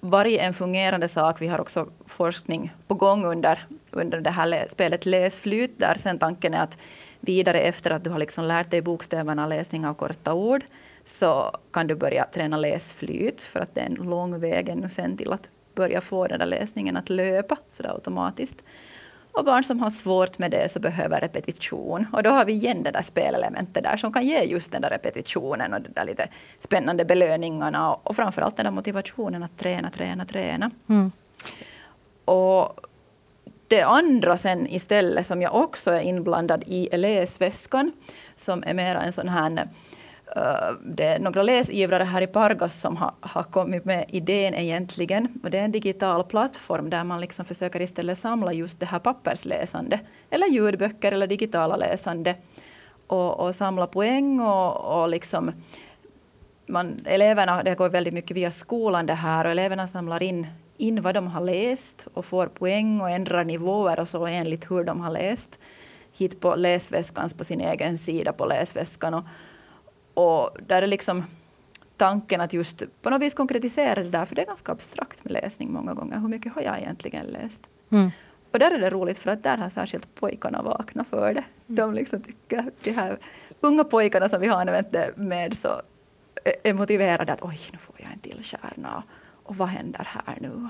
varit 0.04 0.40
en 0.40 0.54
fungerande 0.54 1.08
sak. 1.08 1.42
Vi 1.42 1.46
har 1.46 1.60
också 1.60 1.88
forskning 2.06 2.72
på 2.86 2.94
gång 2.94 3.24
under, 3.24 3.66
under 3.90 4.20
det 4.20 4.30
här 4.30 4.66
spelet 4.68 5.06
Läsflyt, 5.06 5.78
där 5.78 5.94
sen 5.94 6.18
tanken 6.18 6.54
är 6.54 6.62
att 6.62 6.78
vidare 7.20 7.60
efter 7.60 7.90
att 7.90 8.04
du 8.04 8.10
har 8.10 8.18
liksom 8.18 8.44
lärt 8.44 8.70
dig 8.70 8.82
bokstäverna, 8.82 9.46
läsning 9.46 9.86
av 9.86 9.94
korta 9.94 10.34
ord, 10.34 10.64
så 11.04 11.56
kan 11.70 11.86
du 11.86 11.94
börja 11.94 12.24
träna 12.24 12.56
läsflyt, 12.56 13.42
för 13.42 13.60
att 13.60 13.74
det 13.74 13.80
är 13.80 13.86
en 13.86 13.94
lång 13.94 14.40
väg 14.40 14.68
ännu 14.68 14.88
sen 14.88 15.16
till 15.16 15.32
att 15.32 15.48
börja 15.74 16.00
få 16.00 16.26
den 16.26 16.38
där 16.38 16.46
läsningen 16.46 16.96
att 16.96 17.10
löpa 17.10 17.56
så 17.70 17.82
där 17.82 17.90
automatiskt. 17.90 18.64
Och 19.32 19.44
barn 19.44 19.64
som 19.64 19.80
har 19.80 19.90
svårt 19.90 20.38
med 20.38 20.50
det 20.50 20.72
så 20.72 20.80
behöver 20.80 21.20
repetition. 21.20 22.06
Och 22.12 22.22
då 22.22 22.30
har 22.30 22.44
vi 22.44 22.52
igen 22.52 22.82
det 22.82 22.90
där 22.90 23.02
spelelementet 23.02 23.82
där 23.82 23.96
som 23.96 24.12
kan 24.12 24.26
ge 24.26 24.42
just 24.42 24.72
den 24.72 24.82
där 24.82 24.90
repetitionen 24.90 25.74
och 25.74 25.80
de 25.80 25.88
där 25.88 26.04
lite 26.04 26.28
spännande 26.58 27.04
belöningarna 27.04 27.94
och 27.94 28.16
framförallt 28.16 28.56
den 28.56 28.64
där 28.64 28.70
motivationen 28.70 29.42
att 29.42 29.58
träna, 29.58 29.90
träna, 29.90 30.24
träna. 30.24 30.70
Mm. 30.88 31.12
Och 32.24 32.80
det 33.68 33.82
andra 33.82 34.36
sen 34.36 34.66
istället 34.66 35.26
som 35.26 35.42
jag 35.42 35.54
också 35.54 35.90
är 35.90 36.00
inblandad 36.00 36.64
i 36.66 36.88
är 36.92 36.98
läsväskan 36.98 37.92
som 38.36 38.64
är 38.66 38.74
mera 38.74 39.02
en 39.02 39.12
sån 39.12 39.28
här 39.28 39.68
Eh, 40.36 40.72
det 40.84 41.04
är 41.04 41.18
några 41.18 41.42
läsivrare 41.42 42.04
här 42.04 42.22
i 42.22 42.26
Pargas 42.26 42.80
som 42.80 42.96
har, 42.96 43.12
har 43.20 43.42
kommit 43.42 43.84
med 43.84 44.04
idén 44.08 44.54
egentligen. 44.54 45.28
Och 45.42 45.50
det 45.50 45.58
är 45.58 45.64
en 45.64 45.72
digital 45.72 46.24
plattform 46.24 46.90
där 46.90 47.04
man 47.04 47.20
liksom 47.20 47.44
försöker 47.44 47.80
istället 47.80 48.18
samla 48.18 48.52
just 48.52 48.80
det 48.80 48.86
här 48.86 48.98
pappersläsande 48.98 50.00
eller 50.30 50.46
ljudböcker 50.46 51.12
eller 51.12 51.26
digitala 51.26 51.76
läsande 51.76 52.34
och, 53.06 53.40
och 53.40 53.54
samla 53.54 53.86
poäng 53.86 54.40
och, 54.40 55.02
och 55.02 55.08
liksom 55.08 55.52
man, 56.66 57.00
eleverna, 57.04 57.62
det 57.62 57.74
går 57.74 57.88
väldigt 57.88 58.14
mycket 58.14 58.36
via 58.36 58.50
skolan 58.50 59.06
det 59.06 59.14
här 59.14 59.44
och 59.44 59.50
eleverna 59.50 59.86
samlar 59.86 60.22
in, 60.22 60.46
in 60.76 61.02
vad 61.02 61.14
de 61.14 61.26
har 61.26 61.40
läst 61.40 62.06
och 62.14 62.24
får 62.24 62.46
poäng 62.46 63.00
och 63.00 63.10
ändrar 63.10 63.44
nivåer 63.44 64.00
och 64.00 64.08
så 64.08 64.26
enligt 64.26 64.70
hur 64.70 64.84
de 64.84 65.00
har 65.00 65.10
läst 65.10 65.58
hit 66.12 66.40
på 66.40 66.54
läsväskans 66.54 67.34
på 67.34 67.44
sin 67.44 67.60
egen 67.60 67.96
sida 67.96 68.32
på 68.32 68.46
läsväskan. 68.46 69.14
Och, 69.14 69.24
och 70.14 70.56
där 70.66 70.82
är 70.82 70.86
liksom 70.86 71.24
tanken 71.96 72.40
att 72.40 72.52
just 72.52 72.82
på 73.02 73.10
något 73.10 73.22
vis 73.22 73.34
konkretisera 73.34 74.02
det 74.02 74.10
där, 74.10 74.24
för 74.24 74.34
det 74.34 74.42
är 74.42 74.46
ganska 74.46 74.72
abstrakt 74.72 75.24
med 75.24 75.32
läsning 75.32 75.72
många 75.72 75.94
gånger. 75.94 76.18
Hur 76.18 76.28
mycket 76.28 76.54
har 76.54 76.62
jag 76.62 76.78
egentligen 76.78 77.26
läst? 77.26 77.70
Mm. 77.90 78.10
Och 78.52 78.58
där 78.58 78.70
är 78.70 78.78
det 78.78 78.90
roligt 78.90 79.18
för 79.18 79.30
att 79.30 79.42
där 79.42 79.56
har 79.56 79.68
särskilt 79.68 80.14
pojkarna 80.14 80.62
vaknat 80.62 81.08
för 81.08 81.34
det. 81.34 81.44
De 81.66 81.94
liksom 81.94 82.22
tycker, 82.22 82.70
de 82.82 82.92
här 82.92 83.18
unga 83.60 83.84
pojkarna 83.84 84.28
som 84.28 84.40
vi 84.40 84.46
har 84.46 84.60
använt 84.60 84.92
det 84.92 85.16
med 85.16 85.54
så 85.54 85.82
är 86.62 86.74
motiverade 86.74 87.32
att 87.32 87.42
oj, 87.42 87.58
nu 87.72 87.78
får 87.78 87.96
jag 87.98 88.12
en 88.12 88.18
till 88.18 88.44
kärna 88.44 89.02
och 89.42 89.56
vad 89.56 89.68
händer 89.68 90.08
här 90.10 90.38
nu? 90.40 90.68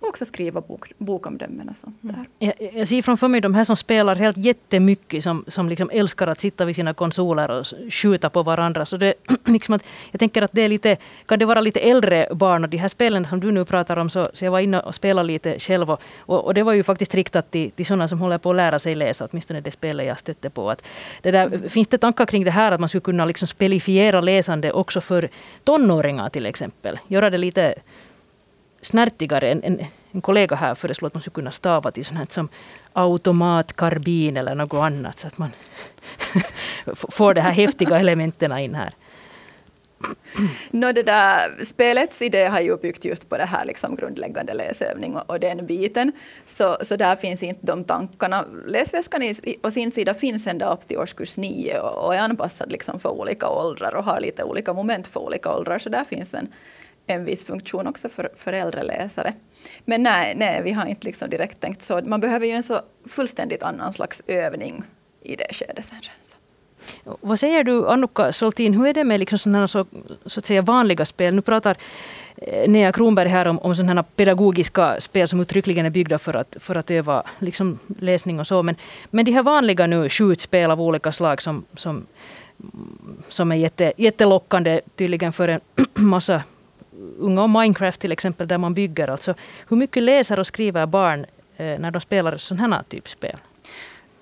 Också 0.00 0.24
skriva 0.24 0.60
bok, 0.60 0.92
bokomdömen 0.98 1.68
och 1.68 1.76
sånt 1.76 1.96
där. 2.00 2.26
Jag, 2.38 2.54
jag 2.74 2.88
ser 2.88 3.02
framför 3.02 3.28
mig 3.28 3.40
de 3.40 3.54
här 3.54 3.64
som 3.64 3.76
spelar 3.76 4.16
helt 4.16 4.36
jättemycket, 4.36 5.24
som, 5.24 5.44
som 5.48 5.68
liksom 5.68 5.90
älskar 5.92 6.26
att 6.26 6.40
sitta 6.40 6.64
vid 6.64 6.76
sina 6.76 6.94
konsoler 6.94 7.50
och 7.50 7.66
skjuta 7.90 8.30
på 8.30 8.42
varandra. 8.42 8.86
Så 8.86 8.96
det, 8.96 9.14
liksom 9.44 9.74
att, 9.74 9.82
jag 10.10 10.18
tänker 10.18 10.42
att 10.42 10.52
det 10.52 10.62
är 10.62 10.68
lite, 10.68 10.96
kan 11.26 11.38
det 11.38 11.44
vara 11.44 11.60
lite 11.60 11.80
äldre 11.80 12.28
barn 12.32 12.64
och 12.64 12.70
de 12.70 12.76
här 12.76 12.88
spelen 12.88 13.24
som 13.24 13.40
du 13.40 13.52
nu 13.52 13.64
pratar 13.64 13.96
om, 13.96 14.10
så, 14.10 14.28
så 14.32 14.44
jag 14.44 14.52
var 14.52 14.60
inne 14.60 14.80
och 14.80 14.94
spelade 14.94 15.26
lite 15.26 15.58
själv 15.58 15.90
och, 15.90 16.00
och, 16.18 16.44
och 16.44 16.54
det 16.54 16.62
var 16.62 16.72
ju 16.72 16.82
faktiskt 16.82 17.14
riktat 17.14 17.50
till, 17.50 17.70
till 17.70 17.86
sådana 17.86 18.08
som 18.08 18.20
håller 18.20 18.38
på 18.38 18.50
att 18.50 18.56
lära 18.56 18.78
sig 18.78 18.94
läsa, 18.94 19.28
åtminstone 19.30 19.60
det 19.60 19.70
spelet 19.70 20.06
jag 20.06 20.18
stötte 20.18 20.50
på. 20.50 20.70
Att 20.70 20.84
det 21.22 21.30
där, 21.30 21.68
finns 21.68 21.88
det 21.88 21.98
tankar 21.98 22.26
kring 22.26 22.44
det 22.44 22.50
här 22.50 22.72
att 22.72 22.80
man 22.80 22.88
skulle 22.88 23.02
kunna 23.02 23.24
liksom 23.24 23.48
spelifiera 23.48 24.20
läsande 24.20 24.72
också 24.72 25.00
för 25.00 25.28
tonåringar 25.64 26.28
till 26.28 26.46
exempel? 26.46 26.98
Göra 27.08 27.30
det 27.30 27.38
lite 27.38 27.74
snärtigare. 28.82 29.50
En, 29.50 29.62
en, 29.62 29.86
en 30.12 30.20
kollega 30.20 30.56
här 30.56 30.74
föreslår 30.74 31.06
att 31.06 31.14
man 31.14 31.20
skulle 31.20 31.34
kunna 31.34 31.52
stava 31.52 31.90
till 31.90 32.04
sånt 32.04 32.18
här 32.18 32.26
som 32.30 32.48
automatkarbin 32.92 34.36
eller 34.36 34.54
något 34.54 34.84
annat. 34.84 35.18
Så 35.18 35.26
att 35.26 35.38
man 35.38 35.50
får 36.94 37.34
de 37.34 37.40
här 37.40 37.52
häftiga 37.52 37.98
elementen 37.98 38.58
in 38.58 38.74
här. 38.74 38.94
No, 40.70 40.92
det 40.92 41.02
där, 41.02 41.64
spelets 41.64 42.22
idé 42.22 42.44
har 42.46 42.60
ju 42.60 42.76
byggt 42.76 43.04
just 43.04 43.28
på 43.28 43.36
det 43.36 43.44
här 43.44 43.64
liksom 43.64 43.96
grundläggande 43.96 44.54
läsövning 44.54 45.16
och, 45.16 45.30
och 45.30 45.40
den 45.40 45.66
biten. 45.66 46.12
Så, 46.44 46.76
så 46.80 46.96
där 46.96 47.16
finns 47.16 47.42
inte 47.42 47.66
de 47.66 47.84
tankarna. 47.84 48.44
Läsväskan 48.66 49.22
i, 49.22 49.34
på 49.62 49.70
sin 49.70 49.92
sida 49.92 50.14
finns 50.14 50.46
ända 50.46 50.72
upp 50.72 50.88
till 50.88 50.98
årskurs 50.98 51.36
nio 51.36 51.80
och, 51.80 52.06
och 52.06 52.14
är 52.14 52.18
anpassad 52.18 52.72
liksom 52.72 53.00
för 53.00 53.08
olika 53.08 53.48
åldrar 53.48 53.94
och 53.94 54.04
har 54.04 54.20
lite 54.20 54.44
olika 54.44 54.72
moment 54.72 55.06
för 55.06 55.20
olika 55.20 55.54
åldrar. 55.54 55.78
Så 55.78 55.88
där 55.88 56.04
finns 56.04 56.34
en, 56.34 56.48
en 57.06 57.24
viss 57.24 57.44
funktion 57.44 57.86
också 57.86 58.08
för, 58.08 58.30
för 58.36 58.52
äldre 58.52 58.82
läsare. 58.82 59.32
Men 59.84 60.02
nej, 60.02 60.34
nej, 60.36 60.62
vi 60.62 60.72
har 60.72 60.86
inte 60.86 61.06
liksom 61.06 61.30
direkt 61.30 61.60
tänkt 61.60 61.82
så. 61.82 62.00
Man 62.04 62.20
behöver 62.20 62.46
ju 62.46 62.52
en 62.52 62.62
så 62.62 62.80
fullständigt 63.08 63.62
annan 63.62 63.92
slags 63.92 64.22
övning 64.26 64.84
i 65.22 65.36
det 65.36 65.46
skedet 65.50 65.84
sen. 65.84 65.98
Så. 66.22 66.36
Vad 67.04 67.38
säger 67.38 67.64
du, 67.64 67.88
Annuka 67.88 68.32
Soltin, 68.32 68.74
hur 68.74 68.86
är 68.86 68.94
det 68.94 69.04
med 69.04 69.20
liksom 69.20 69.38
sådana 69.38 69.68
så, 69.68 69.86
så 70.26 70.40
att 70.40 70.44
säga 70.44 70.62
vanliga 70.62 71.04
spel? 71.04 71.34
Nu 71.34 71.40
pratar 71.40 71.76
eh, 72.36 72.70
Nea 72.70 72.92
Kronberg 72.92 73.28
här 73.28 73.46
om, 73.46 73.58
om 73.58 73.74
sådana 73.74 74.02
pedagogiska 74.02 75.00
spel 75.00 75.28
som 75.28 75.40
uttryckligen 75.40 75.86
är 75.86 75.90
byggda 75.90 76.18
för 76.18 76.36
att, 76.36 76.56
för 76.60 76.74
att 76.74 76.90
öva 76.90 77.22
liksom 77.38 77.78
läsning 77.98 78.40
och 78.40 78.46
så. 78.46 78.62
Men, 78.62 78.76
men 79.10 79.24
de 79.24 79.32
här 79.32 79.42
vanliga 79.42 79.86
nu 79.86 80.08
skjutspel 80.08 80.70
av 80.70 80.80
olika 80.80 81.12
slag 81.12 81.42
som, 81.42 81.64
som, 81.74 82.06
som 83.28 83.52
är 83.52 83.56
jätte, 83.56 83.92
jättelockande 83.96 84.80
tydligen 84.96 85.32
för 85.32 85.48
en 85.48 85.60
massa 85.94 86.42
unga 87.18 87.42
och 87.42 87.50
Minecraft 87.50 88.00
till 88.00 88.12
exempel, 88.12 88.48
där 88.48 88.58
man 88.58 88.74
bygger. 88.74 89.08
Alltså, 89.08 89.34
hur 89.68 89.76
mycket 89.76 90.02
läser 90.02 90.38
och 90.38 90.46
skriver 90.46 90.86
barn 90.86 91.26
eh, 91.56 91.78
när 91.78 91.90
de 91.90 92.00
spelar 92.00 92.36
sådana 92.36 92.76
här 92.76 92.82
typ 92.82 93.08
spel? 93.08 93.38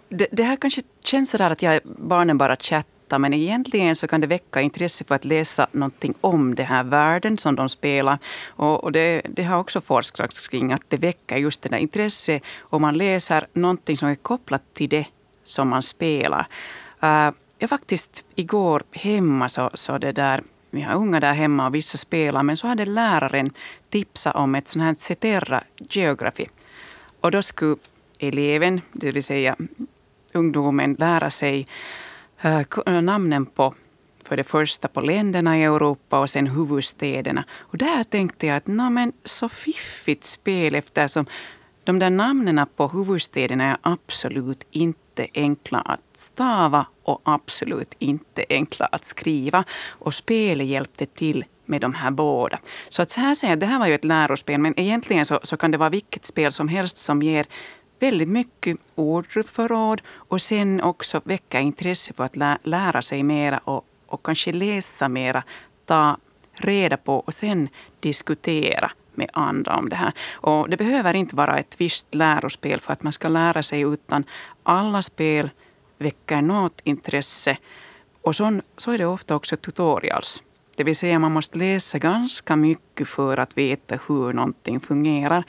Det, 0.09 0.27
det, 0.33 0.43
här 0.43 0.57
kanske 0.57 0.83
känns 1.05 1.31
sådär 1.31 1.51
att 1.51 1.63
jag, 1.63 1.81
barnen 1.85 2.39
bara 2.39 2.57
chattar 2.57 3.19
men 3.19 3.35
egentligen 3.35 3.97
så 3.97 4.07
kan 4.07 4.21
det 4.21 4.27
väcka 4.27 4.61
intresse 4.61 5.05
för 5.05 5.15
att 5.15 5.25
läsa 5.25 5.67
någonting 5.73 6.15
om 6.21 6.55
den 6.55 6.67
här 6.67 6.85
världen 6.85 7.39
som 7.39 7.57
de 7.57 7.69
spelar. 7.69 8.19
Och, 8.47 8.85
och 8.85 8.93
det, 8.93 9.23
det, 9.29 9.43
har 9.43 9.59
också 9.59 9.81
forskats 9.81 10.49
kring 10.49 10.73
att 10.73 10.83
det 10.89 10.97
väcker 10.97 11.37
just 11.37 11.63
det 11.63 11.69
där 11.69 11.79
intresset 11.79 12.43
om 12.61 12.83
man 12.83 12.99
läser 12.99 13.47
någonting 13.53 13.97
som 13.97 14.09
är 14.09 14.15
kopplat 14.15 14.63
till 14.75 14.89
det 14.89 15.07
som 15.43 15.69
man 15.69 15.83
spelar. 15.83 16.47
Uh, 17.03 17.31
jag 17.59 17.71
faktiskt 17.71 18.25
igår 18.35 18.83
hemma 18.93 19.49
så, 19.49 19.71
så 19.75 19.99
det 19.99 20.13
där 20.13 20.43
vi 20.71 20.81
har 20.81 20.95
unga 20.95 21.21
där 21.21 21.33
hemma 21.33 21.67
och 21.67 21.75
vissa 21.75 21.99
spelar, 21.99 22.43
men 22.43 22.57
så 22.57 22.67
hade 22.67 22.85
läraren 22.85 23.51
tipsat 23.91 24.35
om 24.35 24.55
ett 24.55 24.69
sånt 24.69 24.85
här 24.85 24.95
Cetera 24.95 25.65
Geography. 25.79 26.47
Och 27.21 27.31
då 27.31 27.43
skulle 27.43 27.77
eleven, 28.19 28.81
det 28.93 29.13
vill 29.13 29.23
säga 29.23 29.57
ungdomen, 30.33 30.97
lära 30.99 31.31
sig 31.31 31.67
äh, 32.41 33.03
namnen 33.03 33.47
på 33.47 33.75
för 34.31 34.37
det 34.37 34.45
första 34.45 34.89
på 34.89 35.01
länderna 35.01 35.59
i 35.59 35.65
Europa 35.65 36.21
och 36.21 36.31
sen 36.31 36.47
huvudstäderna. 36.47 37.45
Och 37.59 37.79
där 37.79 38.05
tänkte 38.05 38.47
jag 38.47 38.57
att 38.57 38.67
men 38.67 39.13
så 39.25 39.49
fiffigt 39.49 40.25
spel 40.25 40.75
eftersom 40.75 41.27
de 41.85 41.99
där 41.99 42.11
namnen 42.11 42.67
på 42.77 42.89
huvudstäderna 42.89 43.65
är 43.65 43.77
absolut 43.83 44.67
inte 44.71 45.10
enkla 45.35 45.81
att 45.81 46.17
stava 46.17 46.87
och 47.03 47.21
absolut 47.25 47.95
inte 47.99 48.45
enkla 48.49 48.87
att 48.87 49.05
skriva. 49.05 49.65
Och 49.89 50.15
spelet 50.15 50.67
hjälpte 50.67 51.07
till 51.07 51.45
med 51.67 51.81
de 51.81 51.95
här 51.95 52.11
båda. 52.11 52.59
Så 52.89 53.03
att 53.03 53.11
så 53.11 53.21
här 53.21 53.35
säga, 53.35 53.57
det 53.57 53.67
här 53.67 53.79
var 53.79 53.87
ju 53.87 53.95
ett 53.95 54.05
lärospel 54.05 54.61
men 54.61 54.81
egentligen 54.81 55.25
så, 55.27 55.41
så 55.43 55.57
kan 55.57 55.71
det 55.71 55.79
vara 55.79 55.91
vilket 55.91 56.27
spel 56.27 56.53
som 56.53 56.69
helst 56.69 56.97
som 56.97 57.23
ger 57.23 57.47
väldigt 57.99 58.29
mycket 58.29 58.77
ordförråd 58.95 60.03
och 60.15 60.43
sen 60.43 60.81
också 60.81 61.21
väcka 61.25 61.61
intresse 61.61 62.13
för 62.15 62.25
att 62.25 62.37
lä 62.37 62.59
lära 62.63 63.03
sig 63.03 63.23
mera 63.23 63.59
och, 63.59 63.85
och 64.07 64.23
kanske 64.23 64.53
läsa 64.53 65.09
mera, 65.09 65.43
ta 65.87 66.17
reda 66.53 66.97
på 66.97 67.17
och 67.17 67.35
sen 67.35 67.69
diskutera 68.01 68.91
med 69.21 69.31
andra 69.33 69.77
om 69.77 69.89
det 69.89 69.97
här. 69.97 70.13
Och 70.33 70.71
det 70.71 70.77
behöver 70.77 71.15
inte 71.15 71.37
vara 71.37 71.59
ett 71.59 71.75
visst 71.79 72.15
lärospel 72.15 72.81
för 72.81 72.93
att 72.93 73.03
man 73.03 73.13
ska 73.13 73.29
lära 73.29 73.63
sig 73.63 73.81
utan 73.81 74.25
alla 74.63 75.03
spel 75.03 75.51
väcker 75.99 76.43
något 76.43 76.81
intresse. 76.85 77.57
Och 78.23 78.37
så, 78.37 78.61
så 78.77 78.93
är 78.93 78.99
det 78.99 79.07
ofta 79.07 79.35
också 79.35 79.57
tutorials. 79.57 80.43
Det 80.77 80.85
vill 80.85 80.97
säga 80.97 81.19
man 81.19 81.33
måste 81.33 81.59
läsa 81.59 81.99
ganska 81.99 82.57
mycket 82.57 83.09
för 83.09 83.37
att 83.37 83.59
veta 83.59 83.99
hur 84.09 84.33
någonting 84.33 84.81
fungerar. 84.81 85.45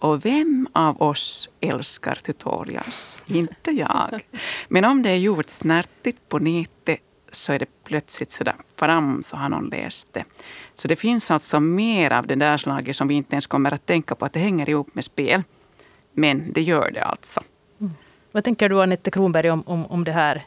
Och 0.00 0.24
vem 0.24 0.68
av 0.72 1.02
oss 1.02 1.48
älskar 1.60 2.14
tutorials? 2.14 3.22
Inte 3.26 3.70
jag. 3.70 4.20
Men 4.68 4.84
om 4.84 5.02
det 5.02 5.10
är 5.10 5.16
gjort 5.16 5.48
snärtigt 5.48 6.28
på 6.28 6.38
nätet 6.38 7.00
så 7.36 7.52
är 7.52 7.58
det 7.58 7.66
plötsligt 7.84 8.30
sådär 8.30 8.54
fram 8.76 9.22
så 9.22 9.36
har 9.36 9.48
någon 9.48 9.68
läst 9.68 10.08
det. 10.12 10.24
Så 10.74 10.88
det 10.88 10.96
finns 10.96 11.30
alltså 11.30 11.60
mer 11.60 12.12
av 12.12 12.26
det 12.26 12.34
där 12.34 12.56
slaget 12.56 12.96
som 12.96 13.08
vi 13.08 13.14
inte 13.14 13.34
ens 13.34 13.46
kommer 13.46 13.74
att 13.74 13.86
tänka 13.86 14.14
på 14.14 14.24
att 14.24 14.32
det 14.32 14.40
hänger 14.40 14.68
ihop 14.68 14.94
med 14.94 15.04
spel. 15.04 15.42
Men 16.12 16.52
det 16.52 16.62
gör 16.62 16.90
det 16.90 17.04
alltså. 17.04 17.42
Mm. 17.80 17.92
Vad 18.32 18.44
tänker 18.44 18.68
du 18.68 18.82
Anette 18.82 19.10
Kronberg 19.10 19.50
om, 19.50 19.62
om, 19.66 19.86
om 19.86 20.04
det 20.04 20.12
här 20.12 20.44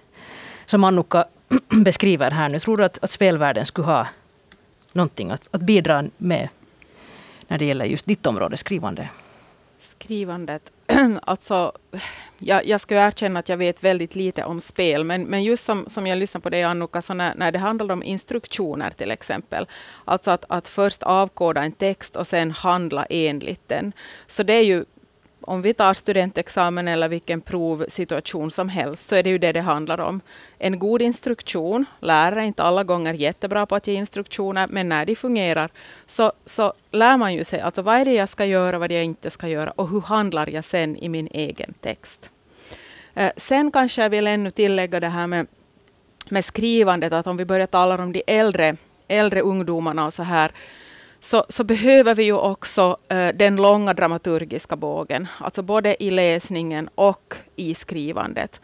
som 0.66 0.84
Annukka 0.84 1.26
beskriver 1.70 2.32
här 2.32 2.50
nu? 2.50 2.60
Tror 2.60 2.78
du 2.78 2.86
att, 2.86 3.04
att 3.04 3.12
spelvärlden 3.12 3.66
skulle 3.66 3.88
ha 3.88 4.08
någonting 4.92 5.32
att, 5.32 5.48
att 5.52 5.62
bidra 5.62 6.06
med 6.18 6.50
när 7.48 7.60
det 7.60 7.66
gäller 7.66 7.86
just 7.86 8.06
ditt 8.06 8.26
område, 8.26 8.58
skrivande? 8.58 9.10
Skrivandet. 9.80 10.72
alltså, 11.22 11.72
jag, 12.40 12.66
jag 12.66 12.82
ska 12.82 12.96
erkänna 12.96 13.40
att 13.40 13.50
jag 13.50 13.58
vet 13.58 13.84
väldigt 13.84 14.16
lite 14.16 14.44
om 14.44 14.62
spel, 14.62 15.04
men, 15.04 15.24
men 15.24 15.44
just 15.44 15.66
som, 15.66 15.86
som 15.88 16.08
jag 16.08 16.18
lyssnar 16.18 16.42
på 16.42 16.50
dig 16.50 16.64
Annuka, 16.64 17.02
så 17.02 17.14
när, 17.14 17.36
när 17.36 17.52
det 17.52 17.60
handlar 17.60 17.94
om 17.94 18.04
instruktioner 18.04 18.92
till 18.92 19.12
exempel, 19.12 19.68
alltså 20.06 20.32
att, 20.32 20.46
att 20.50 20.68
först 20.68 21.04
avkoda 21.04 21.64
en 21.64 21.72
text 21.72 22.16
och 22.16 22.28
sen 22.28 22.52
handla 22.52 23.06
enligt 23.10 23.68
den. 23.68 23.94
Så 24.28 24.44
det 24.44 24.54
är 24.54 24.64
ju 24.64 24.86
om 25.48 25.62
vi 25.62 25.74
tar 25.74 25.94
studentexamen 25.94 26.88
eller 26.88 27.10
vilken 27.10 27.42
provsituation 27.42 28.52
som 28.52 28.70
helst, 28.70 29.10
så 29.10 29.16
är 29.16 29.24
det 29.24 29.30
ju 29.30 29.38
det 29.38 29.52
det 29.52 29.62
handlar 29.62 30.00
om. 30.00 30.22
En 30.58 30.80
god 30.80 31.02
instruktion, 31.02 31.86
lärare 32.00 32.42
är 32.42 32.46
inte 32.46 32.64
alla 32.64 32.84
gånger 32.84 33.14
jättebra 33.14 33.66
på 33.66 33.76
att 33.76 33.88
ge 33.88 33.94
instruktioner, 33.94 34.68
men 34.70 34.90
när 34.90 35.06
de 35.06 35.16
fungerar 35.16 35.70
så, 36.06 36.32
så 36.46 36.74
lär 36.92 37.18
man 37.18 37.34
ju 37.34 37.44
sig 37.44 37.60
alltså 37.60 37.82
vad 37.82 37.96
är 37.96 38.06
det 38.06 38.14
jag 38.14 38.30
ska 38.30 38.46
göra, 38.46 38.80
vad 38.80 38.90
det 38.90 38.96
jag 38.96 39.04
inte 39.04 39.30
ska 39.30 39.48
göra 39.48 39.72
och 39.72 39.90
hur 39.90 40.02
handlar 40.02 40.50
jag 40.50 40.64
sen 40.64 40.98
i 40.98 41.10
min 41.10 41.28
egen 41.32 41.74
text. 41.82 42.30
Eh, 43.14 43.32
sen 43.38 43.72
kanske 43.72 44.02
jag 44.02 44.10
vill 44.10 44.28
ännu 44.28 44.52
tillägga 44.52 45.00
det 45.00 45.10
här 45.10 45.28
med, 45.28 45.48
med 46.30 46.46
skrivandet, 46.46 47.14
att 47.14 47.28
om 47.28 47.38
vi 47.38 47.46
börjar 47.46 47.68
tala 47.68 48.04
om 48.04 48.12
de 48.12 48.24
äldre, 48.28 48.76
äldre 49.08 49.42
ungdomarna 49.42 50.06
och 50.06 50.14
så 50.14 50.24
här, 50.24 50.52
så, 51.20 51.46
så 51.50 51.64
behöver 51.64 52.16
vi 52.16 52.24
ju 52.24 52.34
också 52.34 52.98
uh, 53.14 53.30
den 53.34 53.56
långa 53.56 53.94
dramaturgiska 53.94 54.76
bågen, 54.76 55.28
alltså 55.40 55.62
både 55.62 56.04
i 56.04 56.10
läsningen 56.10 56.90
och 56.96 57.36
i 57.56 57.76
skrivandet. 57.76 58.62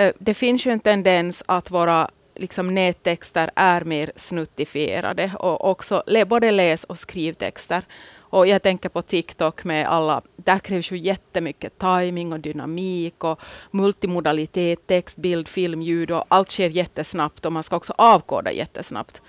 Uh, 0.00 0.10
det 0.18 0.34
finns 0.34 0.66
ju 0.66 0.70
en 0.70 0.80
tendens 0.80 1.42
att 1.46 1.70
våra 1.70 2.10
liksom, 2.34 2.74
nättexter 2.74 3.50
är 3.54 3.84
mer 3.84 4.12
snuttifierade, 4.16 5.32
och 5.38 5.70
också 5.70 6.02
både 6.26 6.50
läs 6.50 6.84
och 6.84 6.98
skrivtexter. 6.98 7.82
Och 8.30 8.46
jag 8.46 8.62
tänker 8.62 8.88
på 8.88 9.02
TikTok 9.02 9.64
med 9.64 9.88
alla, 9.88 10.22
där 10.36 10.58
krävs 10.58 10.92
ju 10.92 10.96
jättemycket 10.96 11.78
timing 11.78 12.32
och 12.32 12.40
dynamik 12.40 13.24
och 13.24 13.40
multimodalitet, 13.70 14.86
text, 14.86 15.16
bild, 15.16 15.48
film, 15.48 15.82
ljud 15.82 16.10
och 16.10 16.24
allt 16.28 16.50
sker 16.50 16.70
jättesnabbt 16.70 17.46
och 17.46 17.52
man 17.52 17.62
ska 17.62 17.76
också 17.76 17.94
avkoda 17.98 18.52
jättesnabbt. 18.52 19.22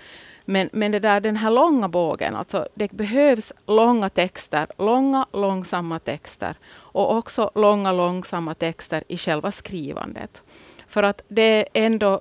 Men, 0.44 0.70
men 0.72 0.92
det 0.92 0.98
där, 0.98 1.20
den 1.20 1.36
här 1.36 1.50
långa 1.50 1.88
bågen, 1.88 2.36
alltså 2.36 2.68
det 2.74 2.92
behövs 2.92 3.52
långa 3.66 4.08
texter, 4.08 4.66
långa 4.78 5.26
långsamma 5.32 5.98
texter 5.98 6.56
och 6.70 7.16
också 7.16 7.50
långa 7.54 7.92
långsamma 7.92 8.54
texter 8.54 9.04
i 9.08 9.16
själva 9.16 9.50
skrivandet. 9.50 10.42
För 10.86 11.02
att 11.02 11.22
det 11.28 11.42
är 11.42 11.64
ändå 11.74 12.20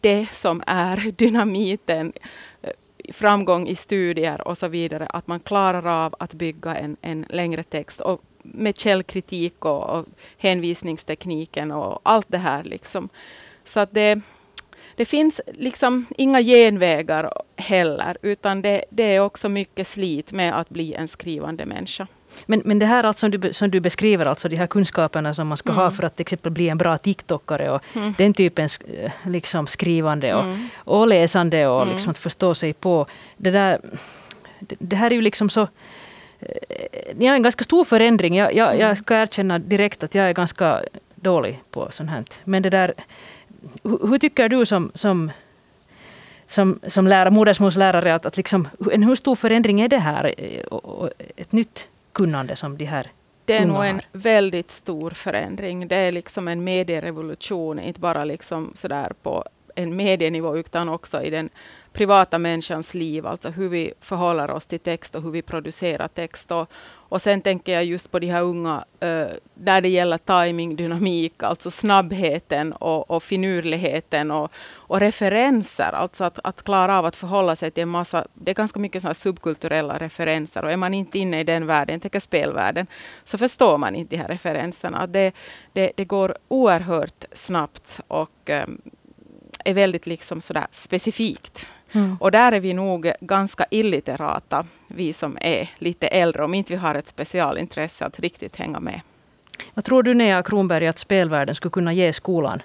det 0.00 0.26
som 0.32 0.62
är 0.66 1.12
dynamiten 1.16 2.12
eh, 2.62 2.70
framgång 3.12 3.68
i 3.68 3.76
studier 3.76 4.48
och 4.48 4.58
så 4.58 4.68
vidare, 4.68 5.06
att 5.06 5.26
man 5.26 5.40
klarar 5.40 6.04
av 6.04 6.14
att 6.18 6.34
bygga 6.34 6.76
en, 6.76 6.96
en 7.00 7.26
längre 7.28 7.62
text 7.62 8.00
och 8.00 8.22
med 8.42 8.78
källkritik 8.78 9.64
och, 9.64 9.90
och 9.90 10.06
hänvisningstekniken 10.38 11.70
och 11.72 12.00
allt 12.02 12.26
det 12.28 12.38
här. 12.38 12.64
Liksom. 12.64 13.08
Så 13.64 13.80
att 13.80 13.94
det, 13.94 14.20
det 14.96 15.04
finns 15.04 15.40
liksom 15.46 16.06
inga 16.16 16.42
genvägar 16.42 17.32
heller, 17.56 18.16
utan 18.22 18.62
det, 18.62 18.84
det 18.90 19.02
är 19.02 19.20
också 19.20 19.48
mycket 19.48 19.86
slit 19.86 20.32
med 20.32 20.58
att 20.58 20.68
bli 20.68 20.94
en 20.94 21.08
skrivande 21.08 21.66
människa. 21.66 22.06
Men, 22.46 22.62
men 22.64 22.78
det 22.78 22.86
här 22.86 23.04
alltså 23.04 23.20
som, 23.20 23.30
du, 23.30 23.52
som 23.52 23.70
du 23.70 23.80
beskriver, 23.80 24.26
alltså 24.26 24.48
de 24.48 24.56
här 24.56 24.66
kunskaperna 24.66 25.34
som 25.34 25.48
man 25.48 25.56
ska 25.56 25.70
mm. 25.70 25.82
ha 25.82 25.90
för 25.90 26.02
att 26.02 26.16
till 26.16 26.22
exempel 26.22 26.52
bli 26.52 26.68
en 26.68 26.78
bra 26.78 26.98
TikTokare 26.98 27.70
och 27.70 27.82
mm. 27.94 28.14
den 28.18 28.34
typen 28.34 28.68
eh, 28.88 29.12
liksom 29.26 29.66
skrivande 29.66 30.34
och, 30.34 30.44
mm. 30.44 30.68
och 30.76 31.06
läsande 31.06 31.66
och 31.66 31.82
mm. 31.82 31.94
liksom 31.94 32.10
att 32.10 32.18
förstå 32.18 32.54
sig 32.54 32.72
på. 32.72 33.06
Det, 33.36 33.50
där, 33.50 33.80
det, 34.60 34.76
det 34.78 34.96
här 34.96 35.10
är 35.10 35.14
ju 35.14 35.20
liksom 35.20 35.50
så 35.50 35.68
ni 37.14 37.26
har 37.26 37.34
en 37.34 37.42
ganska 37.42 37.64
stor 37.64 37.84
förändring. 37.84 38.36
Jag, 38.36 38.54
jag, 38.54 38.74
jag, 38.74 38.80
mm. 38.80 38.96
ska 38.96 39.14
erkänna 39.14 39.58
direkt 39.58 40.02
att 40.02 40.14
jag 40.14 40.28
är 40.28 40.32
ganska 40.32 40.82
dålig 41.14 41.60
på 41.70 41.88
sånt 41.90 42.10
här. 42.10 42.24
Men 42.44 42.62
det 42.62 42.70
där, 42.70 42.94
hur, 43.82 44.08
hur 44.08 44.18
tycker 44.18 44.48
du 44.48 44.66
som, 44.66 44.90
som, 44.94 45.30
som, 46.46 46.80
som 46.86 47.06
lärare, 47.06 47.30
modersmålslärare 47.30 48.14
att, 48.14 48.26
att 48.26 48.36
liksom, 48.36 48.68
en, 48.92 49.02
hur 49.02 49.16
stor 49.16 49.34
förändring 49.34 49.80
är 49.80 49.88
det 49.88 49.98
här? 49.98 50.34
Och, 50.70 50.84
och 50.84 51.10
ett 51.36 51.52
nytt 51.52 51.88
kunnande 52.12 52.56
som 52.56 52.76
de 52.76 52.84
här 52.84 53.10
det 53.46 53.56
är 53.56 53.66
nog 53.66 53.84
en 53.84 54.00
väldigt 54.12 54.70
stor 54.70 55.10
förändring. 55.10 55.88
Det 55.88 55.96
är 55.96 56.12
liksom 56.12 56.48
en 56.48 56.64
medierevolution, 56.64 57.78
inte 57.78 58.00
bara 58.00 58.24
liksom 58.24 58.70
sådär 58.74 59.12
på 59.22 59.44
en 59.74 59.96
medienivå 59.96 60.56
utan 60.56 60.88
också 60.88 61.22
i 61.22 61.30
den 61.30 61.50
privata 61.96 62.38
människans 62.38 62.94
liv, 62.94 63.26
alltså 63.26 63.50
hur 63.50 63.68
vi 63.68 63.92
förhåller 64.00 64.50
oss 64.50 64.66
till 64.66 64.80
text 64.80 65.14
och 65.14 65.22
hur 65.22 65.30
vi 65.30 65.42
producerar 65.42 66.08
text. 66.08 66.52
Och, 66.52 66.70
och 67.08 67.22
sen 67.22 67.40
tänker 67.40 67.72
jag 67.72 67.84
just 67.84 68.10
på 68.10 68.18
de 68.18 68.26
här 68.26 68.42
unga, 68.42 68.84
eh, 69.00 69.08
uh, 69.08 69.26
där 69.54 69.80
det 69.80 69.88
gäller 69.88 70.18
timing, 70.18 70.76
dynamik, 70.76 71.42
alltså 71.42 71.70
snabbheten 71.70 72.72
och, 72.72 73.10
och 73.10 73.22
finurligheten 73.22 74.30
och, 74.30 74.50
och 74.74 75.00
referenser, 75.00 75.92
alltså 75.92 76.24
att, 76.24 76.38
att 76.44 76.62
klara 76.62 76.98
av 76.98 77.04
att 77.04 77.16
förhålla 77.16 77.56
sig 77.56 77.70
till 77.70 77.82
en 77.82 77.88
massa, 77.88 78.26
det 78.34 78.50
är 78.50 78.54
ganska 78.54 78.80
mycket 78.80 79.02
sådana 79.02 79.14
subkulturella 79.14 79.98
referenser 79.98 80.64
och 80.64 80.72
är 80.72 80.76
man 80.76 80.94
inte 80.94 81.18
inne 81.18 81.40
i 81.40 81.44
den 81.44 81.66
världen, 81.66 82.00
tänker 82.00 82.20
spelvärlden, 82.20 82.86
så 83.24 83.38
förstår 83.38 83.78
man 83.78 83.94
inte 83.94 84.16
de 84.16 84.22
här 84.22 84.28
referenserna. 84.28 85.06
Det, 85.06 85.32
det, 85.72 85.92
det 85.96 86.04
går 86.04 86.36
oerhört 86.48 87.24
snabbt 87.32 88.00
och 88.08 88.50
um, 88.50 88.80
är 89.64 89.74
väldigt 89.74 90.06
liksom 90.06 90.40
sådär 90.40 90.66
specifikt. 90.70 91.68
Mm. 91.96 92.16
Och 92.20 92.30
där 92.30 92.52
är 92.52 92.60
vi 92.60 92.74
nog 92.74 93.12
ganska 93.20 93.64
illiterata, 93.70 94.66
vi 94.88 95.12
som 95.12 95.38
är 95.40 95.70
lite 95.78 96.06
äldre, 96.06 96.44
om 96.44 96.54
inte 96.54 96.72
vi 96.72 96.78
har 96.78 96.94
ett 96.94 97.08
specialintresse 97.08 98.04
att 98.04 98.20
riktigt 98.20 98.56
hänga 98.56 98.80
med. 98.80 99.00
Vad 99.74 99.84
tror 99.84 100.02
du 100.02 100.14
Nea 100.14 100.42
Kronberg 100.42 100.86
att 100.86 100.98
spelvärlden 100.98 101.54
skulle 101.54 101.70
kunna 101.70 101.92
ge 101.92 102.12
skolan 102.12 102.62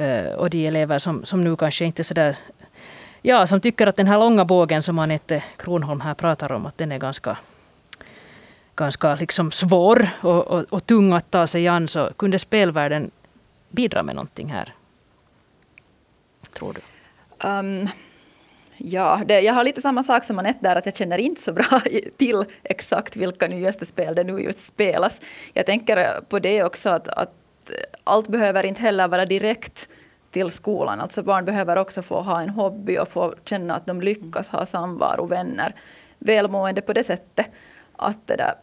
uh, 0.00 0.26
och 0.26 0.50
de 0.50 0.66
elever 0.66 0.98
som, 0.98 1.24
som 1.24 1.44
nu 1.44 1.56
kanske 1.56 1.84
inte 1.84 2.04
sådär 2.04 2.36
Ja, 3.26 3.46
som 3.46 3.60
tycker 3.60 3.86
att 3.86 3.96
den 3.96 4.06
här 4.06 4.18
långa 4.18 4.44
bågen 4.44 4.82
som 4.82 4.98
Anette 4.98 5.44
Kronholm 5.56 6.00
här 6.00 6.14
pratar 6.14 6.52
om, 6.52 6.66
att 6.66 6.78
den 6.78 6.92
är 6.92 6.98
ganska, 6.98 7.36
ganska 8.76 9.14
liksom 9.14 9.50
svår 9.50 10.08
och, 10.20 10.46
och, 10.46 10.64
och 10.70 10.86
tung 10.86 11.12
att 11.12 11.30
ta 11.30 11.46
sig 11.46 11.68
an. 11.68 11.88
Så 11.88 12.10
kunde 12.16 12.38
spelvärlden 12.38 13.10
bidra 13.70 14.02
med 14.02 14.14
någonting 14.14 14.48
här? 14.48 14.74
Tror 16.52 16.72
du? 16.72 16.80
Um, 17.48 17.88
Ja, 18.76 19.20
det, 19.26 19.40
jag 19.40 19.54
har 19.54 19.64
lite 19.64 19.82
samma 19.82 20.02
sak 20.02 20.24
som 20.24 20.38
Anette 20.38 20.58
där, 20.62 20.76
att 20.76 20.86
jag 20.86 20.96
känner 20.96 21.18
inte 21.18 21.42
så 21.42 21.52
bra 21.52 21.80
till 22.16 22.44
exakt 22.62 23.16
vilka 23.16 23.46
nyaste 23.46 23.86
spel 23.86 24.14
det 24.14 24.24
nu 24.24 24.40
just 24.40 24.60
spelas. 24.60 25.20
Jag 25.52 25.66
tänker 25.66 26.20
på 26.28 26.38
det 26.38 26.64
också 26.64 26.90
att, 26.90 27.08
att 27.08 27.34
allt 28.04 28.28
behöver 28.28 28.66
inte 28.66 28.80
heller 28.82 29.08
vara 29.08 29.26
direkt 29.26 29.88
till 30.30 30.50
skolan. 30.50 31.00
Alltså 31.00 31.22
barn 31.22 31.44
behöver 31.44 31.76
också 31.76 32.02
få 32.02 32.20
ha 32.20 32.42
en 32.42 32.48
hobby 32.48 32.98
och 32.98 33.08
få 33.08 33.34
känna 33.44 33.74
att 33.74 33.86
de 33.86 34.00
lyckas 34.00 34.48
ha 34.48 34.66
samvaro, 34.66 35.26
vänner, 35.26 35.74
välmående 36.18 36.80
på 36.80 36.92
det 36.92 37.04
sättet. 37.04 37.46
Att 37.96 38.26
det, 38.26 38.36
där, 38.36 38.54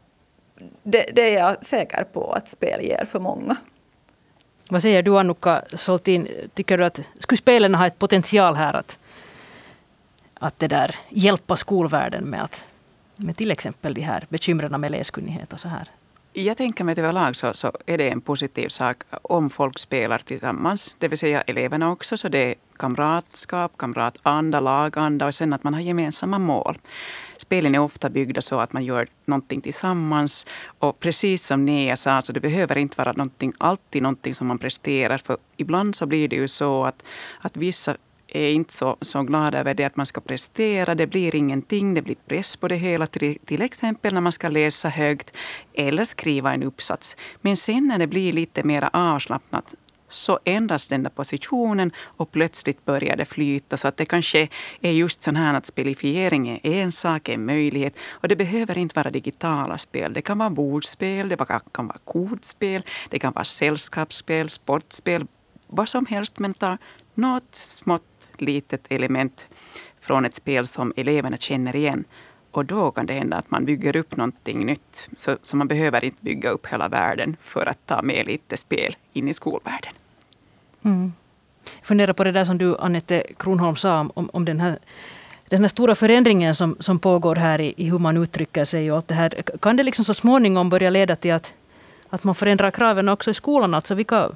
det, 0.83 1.05
det 1.13 1.21
är 1.21 1.39
jag 1.39 1.65
säker 1.65 2.03
på 2.03 2.33
att 2.33 2.47
spel 2.47 2.81
ger 2.81 3.05
för 3.05 3.19
många. 3.19 3.55
Vad 4.69 4.81
säger 4.81 5.01
du 5.03 5.19
Annuka 5.19 5.63
Soltin, 5.73 6.27
tycker 6.53 6.77
du 6.77 6.85
att 6.85 6.99
skulle 7.19 7.37
spelen 7.37 7.75
ha 7.75 7.87
ett 7.87 7.99
potential 7.99 8.55
här 8.55 8.73
att 8.73 8.97
att 10.41 10.59
det 10.59 10.67
där 10.67 10.95
hjälpa 11.09 11.57
skolvärlden 11.57 12.23
med, 12.23 12.43
att, 12.43 12.63
med 13.15 13.37
till 13.37 13.51
exempel 13.51 13.93
de 13.93 14.01
här 14.01 14.25
bekymren 14.29 14.81
med 14.81 14.91
läskunnighet 14.91 15.53
och 15.53 15.59
så 15.59 15.67
här? 15.67 15.87
Jag 16.33 16.57
tänker 16.57 16.83
mig 16.83 16.91
att 16.91 16.97
överlag 16.97 17.35
så, 17.35 17.53
så 17.53 17.71
är 17.85 17.97
det 17.97 18.09
en 18.09 18.21
positiv 18.21 18.69
sak 18.69 19.03
om 19.21 19.49
folk 19.49 19.79
spelar 19.79 20.17
tillsammans. 20.17 20.95
Det 20.99 21.07
vill 21.07 21.17
säga 21.17 21.41
eleverna 21.41 21.91
också. 21.91 22.17
Så 22.17 22.29
det 22.29 22.37
är 22.37 22.55
kamratskap, 22.77 23.77
kamratanda, 23.77 24.59
laganda 24.59 25.25
och 25.27 25.35
sen 25.35 25.53
att 25.53 25.63
man 25.63 25.73
har 25.73 25.81
gemensamma 25.81 26.39
mål. 26.39 26.77
Spelen 27.37 27.75
är 27.75 27.79
ofta 27.79 28.09
byggda 28.09 28.41
så 28.41 28.59
att 28.59 28.73
man 28.73 28.85
gör 28.85 29.07
någonting 29.25 29.61
tillsammans. 29.61 30.45
Och 30.79 30.99
precis 30.99 31.45
som 31.45 31.65
Nea 31.65 31.97
sa, 31.97 32.21
så 32.21 32.33
det 32.33 32.39
behöver 32.39 32.77
inte 32.77 32.97
vara 32.97 33.11
någonting, 33.11 33.53
alltid 33.57 34.01
någonting 34.01 34.33
som 34.33 34.47
man 34.47 34.57
presterar. 34.57 35.17
För 35.17 35.37
ibland 35.57 35.95
så 35.95 36.05
blir 36.05 36.27
det 36.27 36.35
ju 36.35 36.47
så 36.47 36.85
att, 36.85 37.03
att 37.41 37.57
vissa 37.57 37.95
är 38.31 38.51
inte 38.51 38.73
så, 38.73 38.97
så 39.01 39.23
glada 39.23 39.59
över 39.59 39.73
det 39.73 39.83
att 39.83 39.95
man 39.95 40.05
ska 40.05 40.21
prestera. 40.21 40.95
Det 40.95 41.07
blir 41.07 41.35
ingenting, 41.35 41.93
det 41.93 42.01
blir 42.01 42.15
press 42.27 42.55
på 42.55 42.67
det 42.67 42.75
hela. 42.75 43.07
Till, 43.07 43.37
till 43.45 43.61
exempel 43.61 44.13
när 44.13 44.21
man 44.21 44.31
ska 44.31 44.49
läsa 44.49 44.89
högt 44.89 45.37
eller 45.73 46.03
skriva 46.03 46.53
en 46.53 46.63
uppsats. 46.63 47.15
Men 47.41 47.57
sen 47.57 47.87
när 47.87 47.99
det 47.99 48.07
blir 48.07 48.33
lite 48.33 48.63
mer 48.63 48.89
avslappnat 48.93 49.75
så 50.09 50.39
ändras 50.45 50.87
den 50.87 51.03
där 51.03 51.09
positionen 51.09 51.91
och 51.97 52.31
plötsligt 52.31 52.85
börjar 52.85 53.15
det 53.15 53.25
flyta. 53.25 53.77
Så 53.77 53.87
att 53.87 53.97
det 53.97 54.05
kanske 54.05 54.47
är 54.81 54.91
just 54.91 55.21
så 55.21 55.31
här 55.31 55.57
att 55.57 55.65
spelifiering 55.65 56.49
är 56.49 56.59
en 56.63 56.91
sak, 56.91 57.29
en 57.29 57.45
möjlighet. 57.45 57.97
Och 58.09 58.27
det 58.27 58.35
behöver 58.35 58.77
inte 58.77 58.95
vara 58.95 59.11
digitala 59.11 59.77
spel. 59.77 60.13
Det 60.13 60.21
kan 60.21 60.37
vara 60.37 60.49
bordspel, 60.49 61.29
det 61.29 61.37
kan 61.71 61.87
vara 61.87 61.97
kortspel, 62.03 62.83
det 63.09 63.19
kan 63.19 63.33
vara 63.33 63.45
sällskapsspel, 63.45 64.49
sportspel, 64.49 65.27
vad 65.67 65.89
som 65.89 66.05
helst. 66.05 66.39
Men 66.39 66.53
ta 66.53 66.77
något 67.13 67.55
smått 67.55 68.10
litet 68.41 68.85
element 68.89 69.47
från 69.99 70.25
ett 70.25 70.35
spel 70.35 70.67
som 70.67 70.93
eleverna 70.95 71.37
känner 71.37 71.75
igen. 71.75 72.03
Och 72.51 72.65
då 72.65 72.91
kan 72.91 73.05
det 73.05 73.13
hända 73.13 73.37
att 73.37 73.51
man 73.51 73.65
bygger 73.65 73.95
upp 73.95 74.15
någonting 74.15 74.65
nytt. 74.65 75.09
Så, 75.15 75.37
så 75.41 75.57
man 75.57 75.67
behöver 75.67 76.05
inte 76.05 76.17
bygga 76.21 76.49
upp 76.49 76.67
hela 76.67 76.87
världen 76.87 77.35
för 77.41 77.65
att 77.65 77.85
ta 77.85 78.01
med 78.01 78.25
lite 78.25 78.57
spel 78.57 78.95
in 79.13 79.27
i 79.27 79.33
skolvärlden. 79.33 79.93
Mm. 80.83 81.13
Jag 81.79 81.85
funderar 81.87 82.13
på 82.13 82.23
det 82.23 82.31
där 82.31 82.45
som 82.45 82.57
du, 82.57 82.77
Annette 82.77 83.23
Kronholm, 83.37 83.75
sa 83.75 84.09
om, 84.13 84.29
om 84.33 84.45
den 84.45 84.59
här 84.59 84.79
den 85.51 85.61
här 85.61 85.67
stora 85.67 85.95
förändringen 85.95 86.55
som, 86.55 86.75
som 86.79 86.99
pågår 86.99 87.35
här 87.35 87.61
i, 87.61 87.73
i 87.77 87.89
hur 87.89 87.97
man 87.97 88.17
uttrycker 88.17 88.65
sig 88.65 88.91
och 88.91 88.97
allt 88.97 89.07
det 89.07 89.13
här. 89.13 89.29
Kan 89.61 89.77
det 89.77 89.83
liksom 89.83 90.05
så 90.05 90.13
småningom 90.13 90.69
börja 90.69 90.89
leda 90.89 91.15
till 91.15 91.33
att, 91.33 91.53
att 92.09 92.23
man 92.23 92.35
förändrar 92.35 92.71
kraven 92.71 93.09
också 93.09 93.31
i 93.31 93.33
skolan? 93.33 93.73
Alltså 93.73 93.95
vilka, 93.95 94.29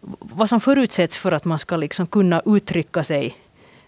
vad 0.00 0.48
som 0.48 0.60
förutsätts 0.60 1.18
för 1.18 1.32
att 1.32 1.44
man 1.44 1.58
ska 1.58 1.76
liksom 1.76 2.06
kunna 2.06 2.42
uttrycka 2.46 3.04
sig? 3.04 3.36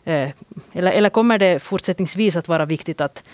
Eh, 0.04 0.30
eller, 0.72 0.92
eller 0.92 1.10
kommer 1.10 1.38
det 1.38 1.58
fortsättningsvis 1.58 2.36
att 2.36 2.48
vara 2.48 2.64
viktigt 2.64 3.00
att, 3.00 3.24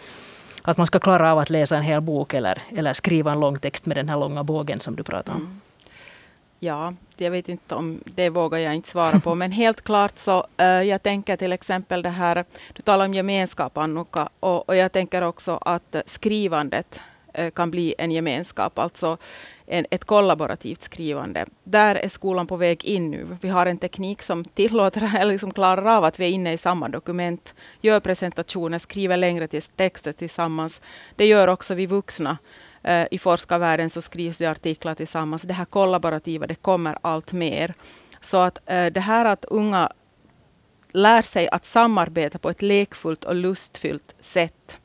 att 0.62 0.76
man 0.76 0.86
ska 0.86 0.98
klara 0.98 1.32
av 1.32 1.38
att 1.38 1.50
läsa 1.50 1.76
en 1.76 1.82
hel 1.82 2.00
bok 2.00 2.34
eller, 2.34 2.62
eller 2.76 2.92
skriva 2.92 3.32
en 3.32 3.40
lång 3.40 3.58
text 3.58 3.86
med 3.86 3.96
den 3.96 4.08
här 4.08 4.18
långa 4.18 4.44
bågen 4.44 4.80
som 4.80 4.96
du 4.96 5.02
pratar 5.02 5.32
om? 5.32 5.40
Mm. 5.40 5.60
Ja, 6.60 6.94
jag 7.16 7.30
vet 7.30 7.48
inte 7.48 7.74
om 7.74 8.00
det 8.04 8.30
vågar 8.30 8.58
jag 8.58 8.74
inte 8.74 8.88
svara 8.88 9.20
på, 9.20 9.34
men 9.34 9.52
helt 9.52 9.82
klart 9.82 10.18
så 10.18 10.46
uh, 10.60 10.66
jag 10.66 11.02
tänker 11.02 11.36
till 11.36 11.52
exempel 11.52 12.02
det 12.02 12.10
här, 12.10 12.44
du 12.72 12.82
talar 12.82 13.04
om 13.04 13.14
gemenskap 13.14 13.78
Annuka, 13.78 14.28
och, 14.40 14.68
och 14.68 14.76
jag 14.76 14.92
tänker 14.92 15.22
också 15.22 15.58
att 15.60 15.96
skrivandet 16.06 17.02
uh, 17.38 17.50
kan 17.50 17.70
bli 17.70 17.94
en 17.98 18.10
gemenskap, 18.10 18.78
alltså 18.78 19.18
en, 19.66 19.86
ett 19.90 20.04
kollaborativt 20.04 20.82
skrivande. 20.82 21.46
Där 21.64 21.94
är 21.94 22.08
skolan 22.08 22.46
på 22.46 22.56
väg 22.56 22.84
in 22.84 23.10
nu. 23.10 23.36
Vi 23.40 23.48
har 23.48 23.66
en 23.66 23.78
teknik 23.78 24.22
som 24.22 24.44
tillåter, 24.44 25.16
eller 25.18 25.32
liksom 25.32 25.52
klarar 25.52 25.96
av 25.96 26.04
att 26.04 26.20
vi 26.20 26.24
är 26.24 26.30
inne 26.30 26.52
i 26.52 26.58
samma 26.58 26.88
dokument, 26.88 27.54
gör 27.80 28.00
presentationer, 28.00 28.78
skriver 28.78 29.16
längre 29.16 29.48
texter 29.76 30.12
tillsammans. 30.12 30.82
Det 31.16 31.26
gör 31.26 31.48
också 31.48 31.74
vi 31.74 31.86
vuxna. 31.86 32.38
Uh, 32.88 33.04
I 33.10 33.18
forskarvärlden 33.18 33.90
så 33.90 34.02
skrivs 34.02 34.38
det 34.38 34.46
artiklar 34.46 34.94
tillsammans. 34.94 35.42
Det 35.42 35.54
här 35.54 35.64
kollaborativa, 35.64 36.46
det 36.46 36.54
kommer 36.54 36.96
allt 37.00 37.32
mer. 37.32 37.74
Så 38.20 38.36
att 38.36 38.58
uh, 38.58 38.86
det 38.86 39.00
här 39.00 39.24
att 39.24 39.44
unga 39.44 39.92
lär 40.92 41.22
sig 41.22 41.48
att 41.48 41.64
samarbeta 41.64 42.38
på 42.38 42.50
ett 42.50 42.62
lekfullt 42.62 43.24
och 43.24 43.34
lustfyllt 43.34 44.14
sätt 44.20 44.78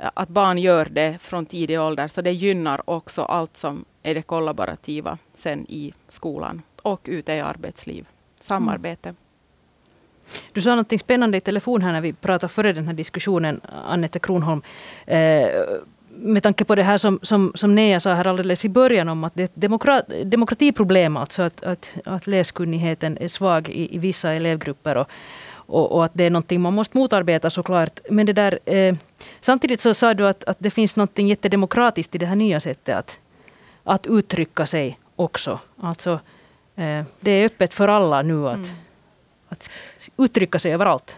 att 0.00 0.28
barn 0.28 0.58
gör 0.58 0.88
det 0.90 1.18
från 1.20 1.46
tidig 1.46 1.80
ålder, 1.80 2.08
så 2.08 2.22
det 2.22 2.32
gynnar 2.32 2.90
också 2.90 3.22
allt 3.22 3.56
som 3.56 3.84
är 4.02 4.14
det 4.14 4.22
kollaborativa 4.22 5.18
sen 5.32 5.66
i 5.68 5.92
skolan 6.08 6.62
och 6.82 7.00
ute 7.04 7.32
i 7.32 7.40
arbetsliv. 7.40 8.06
Samarbete. 8.40 9.08
Mm. 9.08 9.16
Du 10.52 10.60
sa 10.60 10.74
något 10.74 11.00
spännande 11.00 11.36
i 11.36 11.40
telefon 11.40 11.82
här 11.82 11.92
när 11.92 12.00
vi 12.00 12.12
pratade 12.12 12.52
före 12.52 12.72
den 12.72 12.86
här 12.86 12.94
diskussionen, 12.94 13.60
Annette 13.84 14.18
Kronholm. 14.18 14.62
Eh, 15.06 15.48
med 16.08 16.42
tanke 16.42 16.64
på 16.64 16.74
det 16.74 16.82
här 16.82 16.98
som, 16.98 17.18
som, 17.22 17.52
som 17.54 17.74
Nea 17.74 18.00
sa 18.00 18.12
här 18.12 18.26
alldeles 18.26 18.64
i 18.64 18.68
början 18.68 19.08
om 19.08 19.24
att 19.24 19.34
det 19.34 19.42
är 19.42 19.44
ett 19.44 19.50
demokrat, 19.54 20.04
demokratiproblem, 20.24 21.16
alltså 21.16 21.42
att, 21.42 21.62
att, 21.64 21.94
att 22.04 22.26
läskunnigheten 22.26 23.18
är 23.18 23.28
svag 23.28 23.68
i, 23.68 23.94
i 23.94 23.98
vissa 23.98 24.32
elevgrupper. 24.32 24.96
Och, 24.96 25.10
och, 25.52 25.92
och, 25.92 26.04
att 26.04 26.12
det 26.14 26.24
är 26.24 26.30
någonting 26.30 26.60
man 26.60 26.74
måste 26.74 26.98
motarbeta 26.98 27.50
såklart. 27.50 28.00
Men 28.10 28.26
det 28.26 28.32
där, 28.32 28.58
eh, 28.64 28.94
samtidigt 29.40 29.80
så 29.80 29.94
sa 29.94 30.14
du 30.14 30.28
att, 30.28 30.44
att 30.44 30.56
det 30.60 30.70
finns 30.70 30.96
något 30.96 31.18
jättedemokratiskt 31.18 32.14
i 32.14 32.18
det 32.18 32.26
här 32.26 32.36
nya 32.36 32.60
sättet 32.60 32.96
att, 32.96 33.18
att 33.84 34.06
uttrycka 34.06 34.66
sig 34.66 34.98
också. 35.16 35.58
Alltså, 35.80 36.20
eh, 36.76 37.04
det 37.20 37.30
är 37.30 37.46
öppet 37.46 37.74
för 37.74 37.88
alla 37.88 38.22
nu 38.22 38.48
att, 38.48 38.56
mm. 38.56 38.70
att 39.48 39.70
uttrycka 40.16 40.58
sig 40.58 40.72
överallt. 40.72 41.16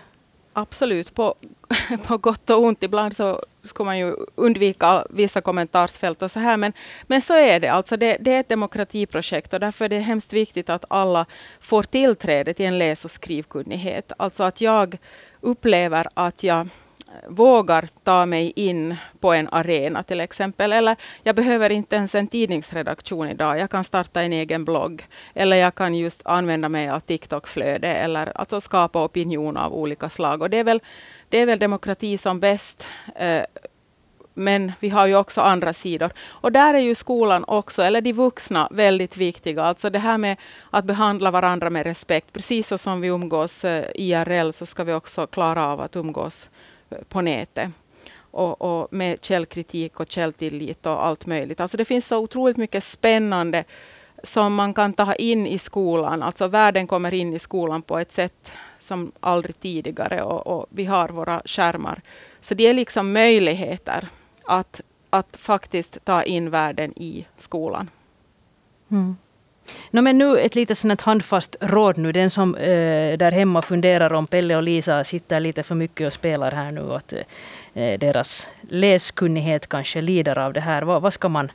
Absolut, 0.52 1.14
på, 1.14 1.34
på 2.06 2.18
gott 2.18 2.50
och 2.50 2.62
ont. 2.62 2.82
Ibland 2.82 3.16
så 3.16 3.42
ska 3.62 3.84
man 3.84 3.98
ju 3.98 4.16
undvika 4.34 5.06
vissa 5.10 5.40
kommentarsfält 5.40 6.22
och 6.22 6.30
så 6.30 6.40
här. 6.40 6.56
Men, 6.56 6.72
men 7.02 7.22
så 7.22 7.34
är 7.34 7.60
det. 7.60 7.68
Alltså 7.68 7.96
det, 7.96 8.16
det 8.20 8.34
är 8.34 8.40
ett 8.40 8.48
demokratiprojekt 8.48 9.54
och 9.54 9.60
därför 9.60 9.84
är 9.84 9.88
det 9.88 9.98
hemskt 9.98 10.32
viktigt 10.32 10.70
att 10.70 10.84
alla 10.88 11.26
får 11.60 11.82
tillträde 11.82 12.54
till 12.54 12.66
en 12.66 12.78
läs 12.78 13.04
och 13.04 13.10
skrivkunnighet. 13.10 14.12
Alltså 14.16 14.42
att 14.42 14.60
jag 14.60 14.98
upplever 15.40 16.06
att 16.14 16.42
jag 16.42 16.68
vågar 17.28 17.88
ta 18.04 18.26
mig 18.26 18.52
in 18.56 18.96
på 19.20 19.32
en 19.32 19.48
arena 19.52 20.02
till 20.02 20.20
exempel. 20.20 20.72
Eller 20.72 20.96
jag 21.22 21.36
behöver 21.36 21.72
inte 21.72 21.96
ens 21.96 22.14
en 22.14 22.26
tidningsredaktion 22.26 23.28
idag. 23.28 23.58
Jag 23.58 23.70
kan 23.70 23.84
starta 23.84 24.22
en 24.22 24.32
egen 24.32 24.64
blogg. 24.64 25.06
Eller 25.34 25.56
jag 25.56 25.74
kan 25.74 25.94
just 25.94 26.22
använda 26.24 26.68
mig 26.68 26.90
av 26.90 27.00
TikTok-flöde 27.00 27.88
eller 27.88 28.32
alltså 28.34 28.60
skapa 28.60 29.04
opinion 29.04 29.56
av 29.56 29.74
olika 29.74 30.08
slag. 30.08 30.42
Och 30.42 30.50
det 30.50 30.56
är 30.56 30.64
väl, 30.64 30.80
det 31.28 31.38
är 31.38 31.46
väl 31.46 31.58
demokrati 31.58 32.18
som 32.18 32.40
bäst. 32.40 32.88
Eh, 33.16 33.44
men 34.34 34.72
vi 34.80 34.88
har 34.88 35.06
ju 35.06 35.16
också 35.16 35.40
andra 35.40 35.72
sidor. 35.72 36.12
Och 36.28 36.52
där 36.52 36.74
är 36.74 36.78
ju 36.78 36.94
skolan 36.94 37.44
också, 37.46 37.82
eller 37.82 38.00
de 38.00 38.12
vuxna, 38.12 38.68
väldigt 38.70 39.16
viktiga. 39.16 39.62
Alltså 39.62 39.90
det 39.90 39.98
här 39.98 40.18
med 40.18 40.36
att 40.70 40.84
behandla 40.84 41.30
varandra 41.30 41.70
med 41.70 41.86
respekt. 41.86 42.32
Precis 42.32 42.68
så 42.68 42.78
som 42.78 43.00
vi 43.00 43.08
umgås 43.08 43.64
eh, 43.64 43.84
IRL 43.94 44.50
så 44.50 44.66
ska 44.66 44.84
vi 44.84 44.92
också 44.92 45.26
klara 45.26 45.66
av 45.66 45.80
att 45.80 45.96
umgås 45.96 46.50
på 47.08 47.20
nätet. 47.20 47.70
Och, 48.14 48.62
och, 48.62 48.92
med 48.92 49.24
källkritik 49.24 50.00
och 50.00 50.10
källtillit 50.10 50.86
och 50.86 51.06
allt 51.06 51.26
möjligt. 51.26 51.60
Alltså 51.60 51.76
det 51.76 51.84
finns 51.84 52.06
så 52.06 52.18
otroligt 52.18 52.56
mycket 52.56 52.84
spännande 52.84 53.64
som 54.22 54.54
man 54.54 54.74
kan 54.74 54.92
ta 54.92 55.14
in 55.14 55.46
i 55.46 55.58
skolan. 55.58 56.22
Alltså 56.22 56.48
världen 56.48 56.86
kommer 56.86 57.14
in 57.14 57.34
i 57.34 57.38
skolan 57.38 57.82
på 57.82 57.98
ett 57.98 58.12
sätt 58.12 58.52
som 58.80 59.12
aldrig 59.20 59.60
tidigare 59.60 60.22
och, 60.22 60.46
och 60.46 60.66
vi 60.70 60.84
har 60.84 61.08
våra 61.08 61.42
skärmar. 61.44 62.00
Så 62.40 62.54
det 62.54 62.66
är 62.66 62.74
liksom 62.74 63.12
möjligheter 63.12 64.08
att, 64.44 64.80
att 65.10 65.36
faktiskt 65.36 66.04
ta 66.04 66.22
in 66.22 66.50
världen 66.50 66.92
i 66.96 67.26
skolan. 67.36 67.90
Mm. 68.90 69.16
No, 69.90 70.00
men 70.00 70.18
nu 70.18 70.38
ett 70.38 70.54
litet 70.54 70.78
sånt 70.78 71.00
handfast 71.00 71.56
råd 71.60 71.98
nu. 71.98 72.12
Den 72.12 72.30
som 72.30 72.54
eh, 72.54 73.18
där 73.18 73.30
hemma 73.32 73.62
funderar 73.62 74.12
om 74.12 74.26
Pelle 74.26 74.56
och 74.56 74.62
Lisa 74.62 75.04
sitter 75.04 75.40
lite 75.40 75.62
för 75.62 75.74
mycket 75.74 76.06
och 76.06 76.12
spelar 76.12 76.52
här 76.52 76.70
nu. 76.70 76.92
Att 76.92 77.12
eh, 77.74 77.98
deras 77.98 78.48
läskunnighet 78.60 79.68
kanske 79.68 80.00
lider 80.00 80.38
av 80.38 80.52
det 80.52 80.60
här. 80.60 80.82
Vad, 80.82 81.02
vad 81.02 81.12
ska 81.12 81.28
man... 81.28 81.52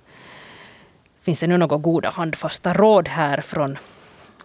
Finns 1.22 1.40
det 1.40 1.48
nu 1.48 1.58
några 1.58 1.78
goda 1.78 2.10
handfasta 2.10 2.74
råd 2.74 3.08
här 3.08 3.42
från, 3.42 3.78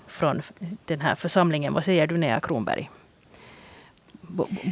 från 0.06 0.42
den 0.84 1.00
här 1.00 1.14
församlingen? 1.14 1.74
Vad 1.74 1.84
säger 1.84 2.06
du 2.06 2.16
Nea 2.16 2.40
Kronberg? 2.40 2.90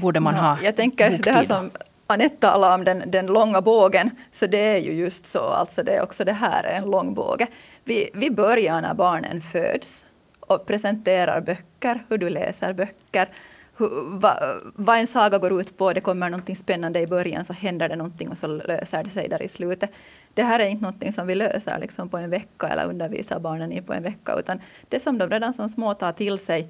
Borde 0.03 0.21
man 0.21 0.35
ha 0.35 0.59
Jag 0.63 0.77
tänker 0.77 1.11
boktid? 1.11 1.25
det 1.25 1.33
här 1.33 1.45
som 1.45 1.71
Anette 2.11 2.37
talade 2.37 2.75
om 2.75 2.85
den, 2.85 3.11
den 3.11 3.27
långa 3.27 3.61
bågen, 3.61 4.11
så 4.31 4.47
det 4.47 4.59
är 4.59 4.79
ju 4.79 4.93
just 4.93 5.27
så. 5.27 5.41
Alltså 5.41 5.83
det 5.83 5.93
är 5.93 6.03
också 6.03 6.25
det 6.25 6.33
här 6.33 6.65
är 6.65 6.79
en 6.79 6.91
lång 6.91 7.15
båge. 7.15 7.47
Vi, 7.85 8.11
vi 8.15 8.31
börjar 8.31 8.81
när 8.81 8.95
barnen 8.95 9.41
föds 9.41 10.07
och 10.41 10.67
presenterar 10.67 11.41
böcker, 11.41 12.05
hur 12.09 12.19
du 12.19 12.31
läser 12.31 12.73
böcker, 12.73 13.29
hur, 13.77 14.19
va, 14.19 14.39
vad 14.75 14.99
en 14.99 15.07
saga 15.07 15.39
går 15.39 15.61
ut 15.61 15.79
på. 15.79 15.93
Det 15.93 16.01
kommer 16.01 16.31
någonting 16.31 16.57
spännande 16.57 17.01
i 17.01 17.07
början, 17.07 17.45
så 17.45 17.53
händer 17.53 17.89
det 17.89 17.97
någonting 17.97 18.29
och 18.29 18.39
så 18.39 18.47
löser 18.47 19.05
det 19.05 19.11
sig 19.11 19.29
där 19.29 19.43
i 19.43 19.49
slutet. 19.49 19.91
Det 20.35 20.43
här 20.43 20.61
är 20.61 20.67
inte 20.67 20.83
någonting 20.83 21.13
som 21.13 21.27
vi 21.27 21.35
löser 21.35 21.79
liksom 21.79 22.09
på 22.09 22.17
en 22.17 22.31
vecka 22.31 22.69
eller 22.69 22.89
undervisar 22.89 23.41
barnen 23.41 23.73
i 23.73 23.83
på 23.83 23.93
en 23.93 24.03
vecka, 24.03 24.35
utan 24.39 24.61
det 24.89 25.01
som 25.01 25.19
de 25.19 25.31
redan 25.31 25.55
som 25.55 25.69
små 25.69 25.95
tar 25.95 26.13
till 26.13 26.39
sig 26.39 26.69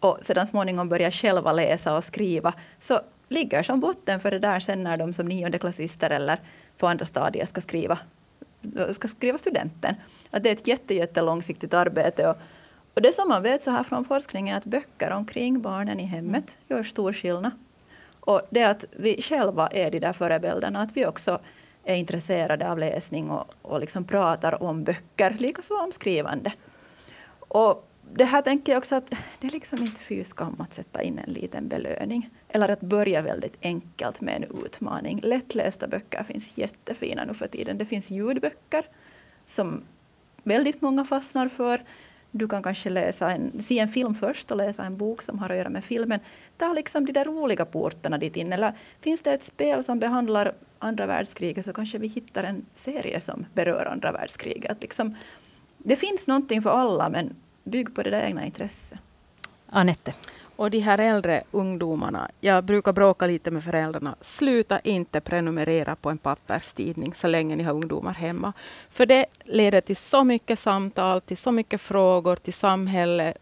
och 0.00 0.18
sedan 0.22 0.46
småningom 0.46 0.88
börjar 0.88 1.10
själva 1.10 1.52
läsa 1.52 1.96
och 1.96 2.04
skriva, 2.04 2.52
så 2.78 3.00
ligger 3.32 3.62
som 3.62 3.80
botten 3.80 4.20
för 4.20 4.30
det 4.30 4.38
där 4.38 4.60
sen 4.60 4.84
när 4.84 4.96
de 4.96 5.12
som 5.12 5.26
niondeklassister 5.26 6.10
eller 6.10 6.38
på 6.76 6.86
andra 6.86 7.04
stadier 7.04 7.46
ska 7.46 7.60
skriva, 7.60 7.98
ska 8.90 9.08
skriva 9.08 9.38
studenten. 9.38 9.94
Att 10.30 10.42
det 10.42 10.48
är 10.48 10.52
ett 10.52 10.66
jätte, 10.66 10.94
jätte 10.94 11.22
långsiktigt 11.22 11.74
arbete. 11.74 12.28
Och, 12.28 12.36
och 12.94 13.02
det 13.02 13.14
som 13.14 13.28
man 13.28 13.42
vet 13.42 13.62
så 13.62 13.70
här 13.70 13.82
från 13.82 14.04
forskningen 14.04 14.54
är 14.54 14.58
att 14.58 14.64
böcker 14.64 15.10
omkring 15.10 15.62
barnen 15.62 16.00
i 16.00 16.04
hemmet 16.04 16.56
gör 16.68 16.82
stor 16.82 17.12
skillnad. 17.12 17.52
Och 18.20 18.42
det 18.50 18.64
att 18.64 18.84
vi 18.90 19.22
själva 19.22 19.68
är 19.68 19.90
de 19.90 19.98
där 19.98 20.12
förebilderna, 20.12 20.80
att 20.80 20.96
vi 20.96 21.06
också 21.06 21.38
är 21.84 21.94
intresserade 21.94 22.70
av 22.70 22.78
läsning 22.78 23.30
och, 23.30 23.54
och 23.62 23.80
liksom 23.80 24.04
pratar 24.04 24.62
om 24.62 24.84
böcker, 24.84 25.30
likaså 25.38 25.74
om 25.74 25.92
skrivande. 25.92 26.52
Och 27.38 27.91
det 28.14 28.24
här 28.24 28.42
tänker 28.42 28.72
jag 28.72 28.78
också 28.78 28.96
att 28.96 29.10
det 29.40 29.46
är 29.46 29.50
liksom 29.50 29.82
inte 29.82 30.00
fy 30.00 30.24
skam 30.24 30.56
att 30.58 30.72
sätta 30.72 31.02
in 31.02 31.18
en 31.18 31.32
liten 31.32 31.68
belöning. 31.68 32.30
Eller 32.48 32.68
att 32.68 32.80
börja 32.80 33.22
väldigt 33.22 33.56
enkelt 33.62 34.20
med 34.20 34.36
en 34.36 34.64
utmaning. 34.64 35.20
Lättlästa 35.22 35.88
böcker 35.88 36.24
finns 36.24 36.58
jättefina 36.58 37.24
nu 37.24 37.34
för 37.34 37.46
tiden. 37.46 37.78
Det 37.78 37.84
finns 37.84 38.10
ljudböcker 38.10 38.84
som 39.46 39.82
väldigt 40.42 40.82
många 40.82 41.04
fastnar 41.04 41.48
för. 41.48 41.82
Du 42.30 42.48
kan 42.48 42.62
kanske 42.62 42.90
läsa 42.90 43.30
en, 43.30 43.62
se 43.62 43.78
en 43.78 43.88
film 43.88 44.14
först 44.14 44.50
och 44.50 44.56
läsa 44.56 44.84
en 44.84 44.96
bok 44.96 45.22
som 45.22 45.38
har 45.38 45.50
att 45.50 45.56
göra 45.56 45.70
med 45.70 45.84
filmen. 45.84 46.20
Ta 46.56 46.72
liksom 46.72 47.06
de 47.06 47.12
där 47.12 47.24
roliga 47.24 47.64
portarna 47.64 48.18
dit 48.18 48.36
in. 48.36 48.52
Eller 48.52 48.72
finns 49.00 49.22
det 49.22 49.32
ett 49.32 49.44
spel 49.44 49.84
som 49.84 49.98
behandlar 49.98 50.52
andra 50.78 51.06
världskriget 51.06 51.64
så 51.64 51.72
kanske 51.72 51.98
vi 51.98 52.08
hittar 52.08 52.44
en 52.44 52.66
serie 52.74 53.20
som 53.20 53.46
berör 53.54 53.86
andra 53.86 54.12
världskriget. 54.12 54.82
Liksom, 54.82 55.16
det 55.78 55.96
finns 55.96 56.28
någonting 56.28 56.62
för 56.62 56.70
alla 56.70 57.08
men 57.08 57.34
bygg 57.64 57.94
på 57.94 58.02
det 58.02 58.10
där 58.10 58.26
egna 58.26 58.44
intresset. 58.46 58.98
Anette? 59.66 60.14
Och 60.56 60.70
de 60.70 60.78
här 60.78 60.98
äldre 60.98 61.42
ungdomarna, 61.50 62.30
jag 62.40 62.64
brukar 62.64 62.92
bråka 62.92 63.26
lite 63.26 63.50
med 63.50 63.64
föräldrarna. 63.64 64.16
Sluta 64.20 64.80
inte 64.80 65.20
prenumerera 65.20 65.96
på 65.96 66.10
en 66.10 66.18
papperstidning 66.18 67.14
så 67.14 67.26
länge 67.26 67.56
ni 67.56 67.62
har 67.62 67.72
ungdomar 67.72 68.14
hemma. 68.14 68.52
För 68.90 69.06
det 69.06 69.26
leder 69.44 69.80
till 69.80 69.96
så 69.96 70.24
mycket 70.24 70.58
samtal, 70.58 71.20
till 71.20 71.36
så 71.36 71.52
mycket 71.52 71.80
frågor, 71.80 72.36
till 72.36 72.52
samhälle. 72.52 73.34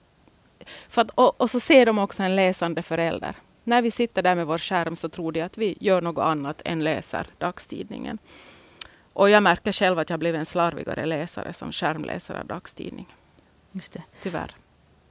För 0.88 1.02
att, 1.02 1.10
och, 1.10 1.40
och, 1.40 1.50
så 1.50 1.60
ser 1.60 1.86
de 1.86 1.98
också 1.98 2.22
en 2.22 2.36
läsande 2.36 2.82
förälder. 2.82 3.34
När 3.64 3.82
vi 3.82 3.90
sitter 3.90 4.22
där 4.22 4.34
med 4.34 4.46
vår 4.46 4.58
skärm 4.58 4.96
så 4.96 5.08
tror 5.08 5.32
de 5.32 5.42
att 5.42 5.58
vi 5.58 5.76
gör 5.80 6.02
något 6.02 6.24
annat 6.24 6.62
än 6.64 6.84
läser 6.84 7.26
dagstidningen. 7.38 8.18
Och 9.12 9.30
jag 9.30 9.42
märker 9.42 9.72
själv 9.72 9.98
att 9.98 10.10
jag 10.10 10.18
blivit 10.18 10.38
en 10.38 10.46
slarvigare 10.46 11.06
läsare 11.06 11.52
som 11.52 11.72
skärmläsare 11.72 12.40
av 12.40 12.46
dagstidning. 12.46 13.06
Just 13.72 13.92
det. 13.92 14.02
Tyvärr. 14.22 14.54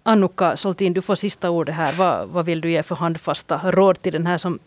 Annukka 0.03 0.57
Soltin, 0.57 0.93
du 0.93 1.01
får 1.01 1.15
sista 1.15 1.49
ordet 1.49 1.75
här. 1.75 1.93
Vad, 1.93 2.29
vad 2.29 2.45
vill 2.45 2.61
du 2.61 2.71
ge 2.71 2.83
för 2.83 2.95
handfasta 2.95 3.71
råd 3.71 4.01
till 4.01 4.13
den 4.13 4.27
här 4.27 4.37
som 4.37 4.59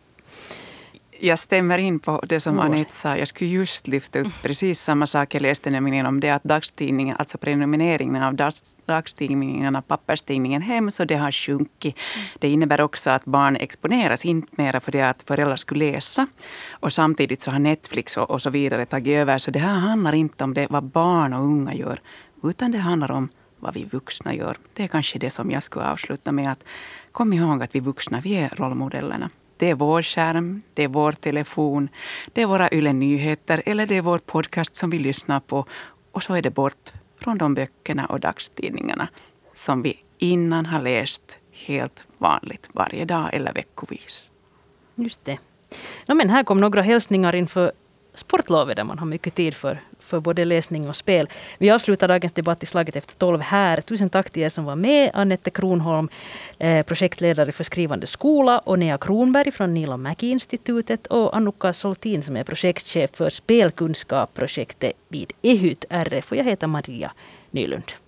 jag 1.25 1.39
stämmer 1.39 1.79
in 1.79 1.99
på 1.99 2.21
det 2.29 2.41
som 2.41 2.61
Anette 2.61 2.95
sa. 2.95 3.17
Jag 3.17 3.29
skulle 3.29 3.51
just 3.51 3.87
lyfta 3.87 4.21
upp 4.21 4.43
precis 4.43 4.81
samma 4.81 5.07
sak. 5.07 5.35
Jag 5.35 5.43
läste 5.43 5.71
nämligen 5.71 6.07
om 6.07 6.21
det 6.21 6.31
att 6.31 6.45
dagstidningen, 6.45 7.17
alltså 7.19 7.39
prenumereringen 7.39 8.23
av 8.23 8.53
dagstidningarna, 8.87 9.83
papperstidningen 9.83 10.63
hem, 10.63 10.91
så 10.91 11.05
det 11.05 11.15
har 11.15 11.33
sjunkit. 11.33 11.97
Det 12.39 12.49
innebär 12.49 12.81
också 12.81 13.11
att 13.11 13.25
barn 13.25 13.57
exponeras 13.57 14.25
inte 14.25 14.49
mera 14.57 14.81
för 14.81 14.93
det 14.93 15.03
att 15.03 15.23
föräldrar 15.23 15.57
skulle 15.57 15.93
läsa. 15.93 16.27
Och 16.71 16.93
samtidigt 16.93 17.41
så 17.41 17.51
har 17.51 17.59
Netflix 17.59 18.17
och, 18.17 18.31
och 18.31 18.43
så 18.43 18.51
vidare 18.51 18.87
tagit 18.87 19.19
över. 19.19 19.39
Så 19.39 19.51
det 19.51 19.59
här 19.59 19.75
handlar 19.75 20.13
inte 20.13 20.45
om 20.45 20.55
det 20.55 20.67
vad 20.71 20.85
barn 20.85 21.33
och 21.33 21.45
unga 21.45 21.75
gör, 21.75 22.01
utan 22.43 22.73
det 22.73 22.79
handlar 22.79 23.11
om 23.11 23.29
vad 23.63 23.75
vi 23.75 23.85
vuxna 23.85 24.35
gör. 24.35 24.57
Det 24.73 24.85
är 24.85 24.89
kanske 24.89 25.19
det 25.19 25.31
som 25.31 25.51
jag 25.51 25.63
skulle 25.63 25.85
avsluta 25.85 26.33
med. 26.33 26.53
att 26.53 26.65
Kom 27.13 27.33
ihåg 27.33 27.63
att 27.63 27.75
vi 27.75 27.81
vuxna, 27.81 28.21
vi 28.21 28.35
är 28.35 28.49
rollmodellerna. 28.49 29.31
Det 29.57 29.71
är 29.71 29.75
vår 29.75 30.03
skärm, 30.03 30.63
det 30.75 30.83
är 30.85 30.89
vår 30.89 31.13
telefon, 31.13 31.89
det 32.33 32.43
är 32.43 32.47
våra 32.47 32.71
Yle 32.73 32.93
Nyheter 32.93 33.63
eller 33.67 33.87
det 33.87 33.97
är 33.97 34.03
vår 34.03 34.19
podcast 34.19 34.75
som 34.75 34.91
vi 34.91 34.99
lyssnar 34.99 35.41
på. 35.41 35.67
Och 36.13 36.23
så 36.23 36.35
är 36.35 36.43
det 36.43 36.51
bort 36.51 36.93
från 37.19 37.39
de 37.39 37.55
böckerna 37.55 38.07
och 38.07 38.21
dagstidningarna 38.21 39.09
som 39.55 39.83
vi 39.83 40.03
innan 40.19 40.67
har 40.67 40.83
läst 40.83 41.39
helt 41.53 42.07
vanligt 42.19 42.69
varje 42.73 43.05
dag 43.05 43.35
eller 43.35 43.53
veckovis. 43.53 44.31
Just 44.95 45.25
det. 45.25 45.39
No, 46.09 46.15
men 46.15 46.31
här 46.31 46.45
kom 46.45 46.61
några 46.61 46.83
hälsningar 46.83 47.35
inför 47.35 47.73
sportlovet 48.15 48.77
där 48.77 48.85
man 48.85 48.99
har 48.99 49.07
mycket 49.07 49.35
tid 49.35 49.55
för, 49.55 49.81
för 49.99 50.21
både 50.21 50.45
läsning 50.45 50.89
och 50.89 50.97
spel. 50.97 51.29
Vi 51.59 51.71
avslutar 51.71 52.09
dagens 52.09 52.33
debatt 52.33 52.63
i 52.63 52.67
slaget 52.67 52.97
efter 52.97 53.15
tolv 53.15 53.41
här. 53.41 53.81
Tusen 53.81 54.11
tack 54.11 54.31
till 54.31 54.43
er 54.43 54.49
som 54.49 54.65
var 54.65 54.77
med. 54.77 55.11
Annette 55.15 55.51
Kronholm, 55.51 56.09
eh, 56.59 56.87
projektledare 56.87 57.53
för 57.53 57.65
Skrivande 57.65 58.07
skola 58.07 58.59
och 58.59 58.79
Nea 58.79 58.99
Kronberg 58.99 59.51
från 59.51 59.75
Nila 59.75 59.97
Mäki-institutet 59.97 61.07
och 61.07 61.37
Annuka 61.37 61.73
Soltin 61.73 62.23
som 62.23 62.37
är 62.37 62.45
projektchef 62.45 63.11
för 63.13 63.31
spelkunskapsprojektet 63.31 64.93
vid 65.09 65.33
EHUT 65.43 65.85
RF. 65.89 66.33
Och 66.33 66.37
jag 66.37 66.45
heter 66.45 66.67
Maria 66.67 67.13
Nylund. 67.51 68.02